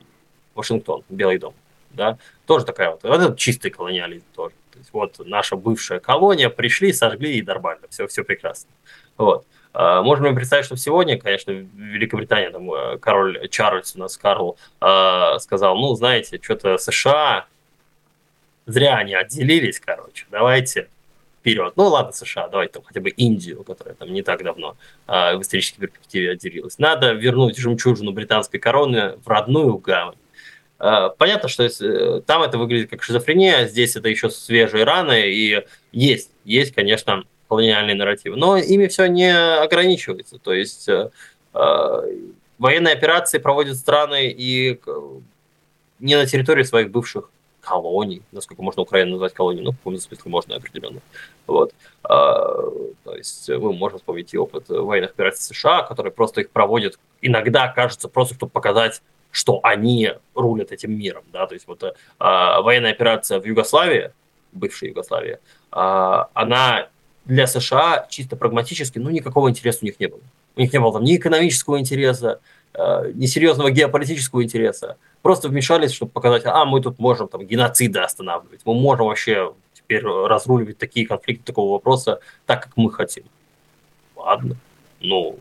[0.55, 1.53] Вашингтон, Белый дом.
[1.91, 2.17] Да?
[2.45, 4.55] Тоже такая вот, вот это чистый колониализм тоже.
[4.71, 8.69] То есть, вот наша бывшая колония, пришли, сожгли и нормально, все, все прекрасно.
[9.17, 9.45] Вот.
[9.45, 14.57] А, можно ли представить, что сегодня, конечно, Великобритания, там, э, король Чарльз у нас, Карл,
[14.81, 17.45] а, сказал, ну, знаете, что-то США,
[18.65, 20.89] зря они отделились, короче, давайте
[21.39, 21.73] вперед.
[21.75, 25.41] Ну, ладно, США, давайте там хотя бы Индию, которая там не так давно а, в
[25.41, 26.79] исторической перспективе отделилась.
[26.79, 30.15] Надо вернуть жемчужину британской короны в родную гавань.
[31.17, 36.73] Понятно, что там это выглядит как шизофрения, здесь это еще свежие раны, и есть, есть,
[36.73, 38.37] конечно, колониальные нарративы.
[38.37, 40.37] Но ими все не ограничивается.
[40.37, 40.87] То есть
[41.51, 44.79] военные операции проводят страны и
[45.99, 47.29] не на территории своих бывших
[47.61, 51.01] колоний, насколько можно Украину назвать колонией, ну, в каком-то смысле можно определенно.
[51.45, 51.73] Вот.
[52.03, 52.63] А,
[53.03, 57.67] то есть мы можем вспомнить и опыт военных операций США, которые просто их проводят иногда,
[57.67, 61.23] кажется, просто чтобы показать, что они рулят этим миром.
[61.31, 61.45] Да?
[61.47, 64.11] То есть вот а, военная операция в Югославии,
[64.51, 65.37] бывшей Югославии,
[65.71, 66.87] а, она
[67.29, 70.19] для США чисто прагматически, ну, никакого интереса у них не было.
[70.55, 72.39] У них не было там ни экономического интереса,
[72.73, 77.99] э, ни серьезного геополитического интереса просто вмешались, чтобы показать, а мы тут можем там геноциды
[77.99, 83.25] останавливать, мы можем вообще теперь разруливать такие конфликты такого вопроса так, как мы хотим.
[84.15, 84.55] Ладно,
[84.99, 85.37] ну,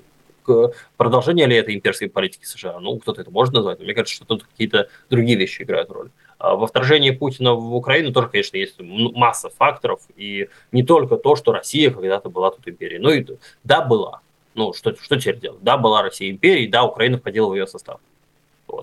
[0.97, 2.81] продолжение ли это имперской политики США?
[2.81, 6.11] Ну, кто-то это может назвать, мне кажется, что тут какие-то другие вещи играют роль.
[6.39, 11.35] А во вторжении Путина в Украину тоже, конечно, есть масса факторов, и не только то,
[11.35, 13.01] что Россия когда-то была тут империей.
[13.01, 13.27] Ну и
[13.65, 14.21] да, была.
[14.55, 15.63] Ну, что, что теперь делать?
[15.63, 18.01] Да, была Россия империей, да, Украина входила в ее состав.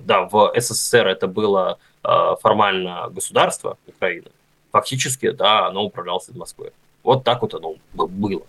[0.01, 4.28] Да, в СССР это было э, формально государство Украины.
[4.72, 6.72] Фактически, да, оно управлялось из Москвы.
[7.03, 8.43] Вот так вот оно было.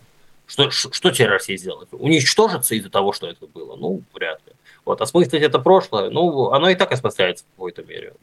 [0.46, 1.88] Что, что теперь Россия сделает?
[1.92, 3.76] Уничтожится из-за того, что это было?
[3.76, 4.52] Ну, вряд ли.
[4.84, 8.14] Вот, осмыслить это прошлое, ну, оно и так осмысляется в какой-то мере.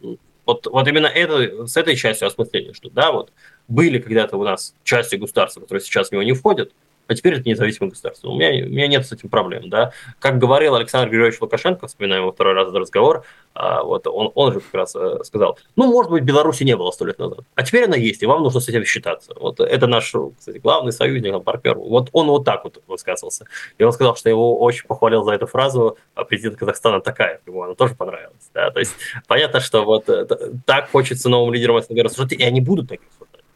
[0.45, 3.31] Вот, вот именно это, с этой частью осмысления, что да, вот
[3.67, 6.71] были когда-то у нас части государства, которые сейчас в него не входят,
[7.07, 8.29] а теперь это независимое государство.
[8.29, 9.69] У меня, у меня нет с этим проблем.
[9.69, 9.91] Да?
[10.19, 14.53] Как говорил Александр Григорьевич Лукашенко, вспоминаем его второй раз этот разговор, а, вот он, он
[14.53, 17.63] же как раз э, сказал, ну, может быть, Беларуси не было сто лет назад, а
[17.63, 19.33] теперь она есть, и вам нужно с этим считаться.
[19.39, 21.77] Вот это наш, кстати, главный союзник, партнер.
[21.77, 23.45] Вот он вот так вот высказывался.
[23.77, 27.63] И он сказал, что его очень похвалил за эту фразу а президент Казахстана такая, ему
[27.63, 28.49] она тоже понравилась.
[28.53, 28.71] Да?
[28.71, 28.93] То есть
[29.27, 30.25] понятно, что вот э,
[30.65, 33.09] так хочется новым лидерам СНГ рассуждать, и они будут такие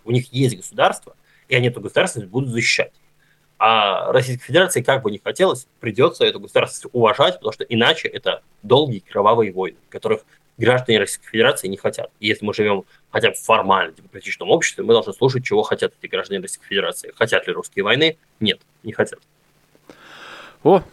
[0.03, 1.15] У них есть государство,
[1.47, 2.93] и они эту государственность будут защищать.
[3.59, 8.43] А Российской Федерации, как бы не хотелось, придется эту государственность уважать, потому что иначе это
[8.61, 10.21] долгие кровавые войны, которых
[10.57, 12.11] граждане Российской Федерации не хотят.
[12.19, 15.93] И если мы живем хотя бы в формально демократичном обществе, мы должны слушать, чего хотят
[15.99, 17.13] эти граждане Российской Федерации.
[17.15, 18.17] Хотят ли русские войны?
[18.39, 19.19] Нет, не хотят.
[20.63, 20.83] О,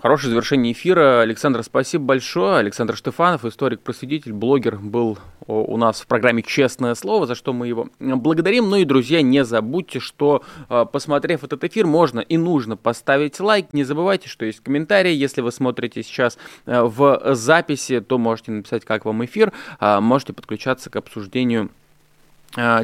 [0.00, 1.20] Хорошее завершение эфира.
[1.20, 2.56] Александр, спасибо большое.
[2.56, 7.90] Александр Штефанов, историк-просветитель, блогер, был у нас в программе «Честное слово», за что мы его
[7.98, 8.70] благодарим.
[8.70, 13.74] Ну и, друзья, не забудьте, что, а, посмотрев этот эфир, можно и нужно поставить лайк.
[13.74, 15.12] Не забывайте, что есть комментарии.
[15.12, 19.52] Если вы смотрите сейчас а, в записи, то можете написать, как вам эфир.
[19.80, 21.68] А, можете подключаться к обсуждению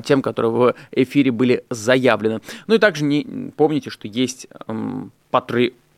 [0.04, 2.40] тем, которые в эфире были заявлены.
[2.68, 5.10] Ну и также не помните, что есть эм,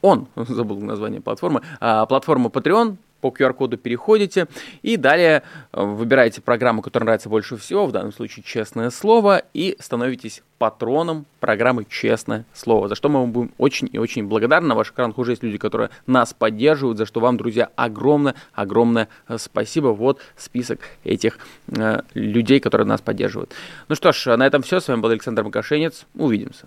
[0.02, 4.46] он, забыл название платформы, а, платформа Patreon, по QR-коду переходите
[4.82, 5.42] и далее
[5.72, 11.26] э, выбираете программу, которая нравится больше всего, в данном случае «Честное слово», и становитесь патроном
[11.40, 14.68] программы «Честное слово», за что мы вам будем очень и очень благодарны.
[14.68, 19.38] На ваших экранах уже есть люди, которые нас поддерживают, за что вам, друзья, огромное-огромное э,
[19.38, 19.88] спасибо.
[19.88, 21.38] Вот список этих
[21.68, 23.52] э, людей, которые нас поддерживают.
[23.88, 24.80] Ну что ж, на этом все.
[24.80, 26.06] С вами был Александр Макашенец.
[26.14, 26.66] Увидимся.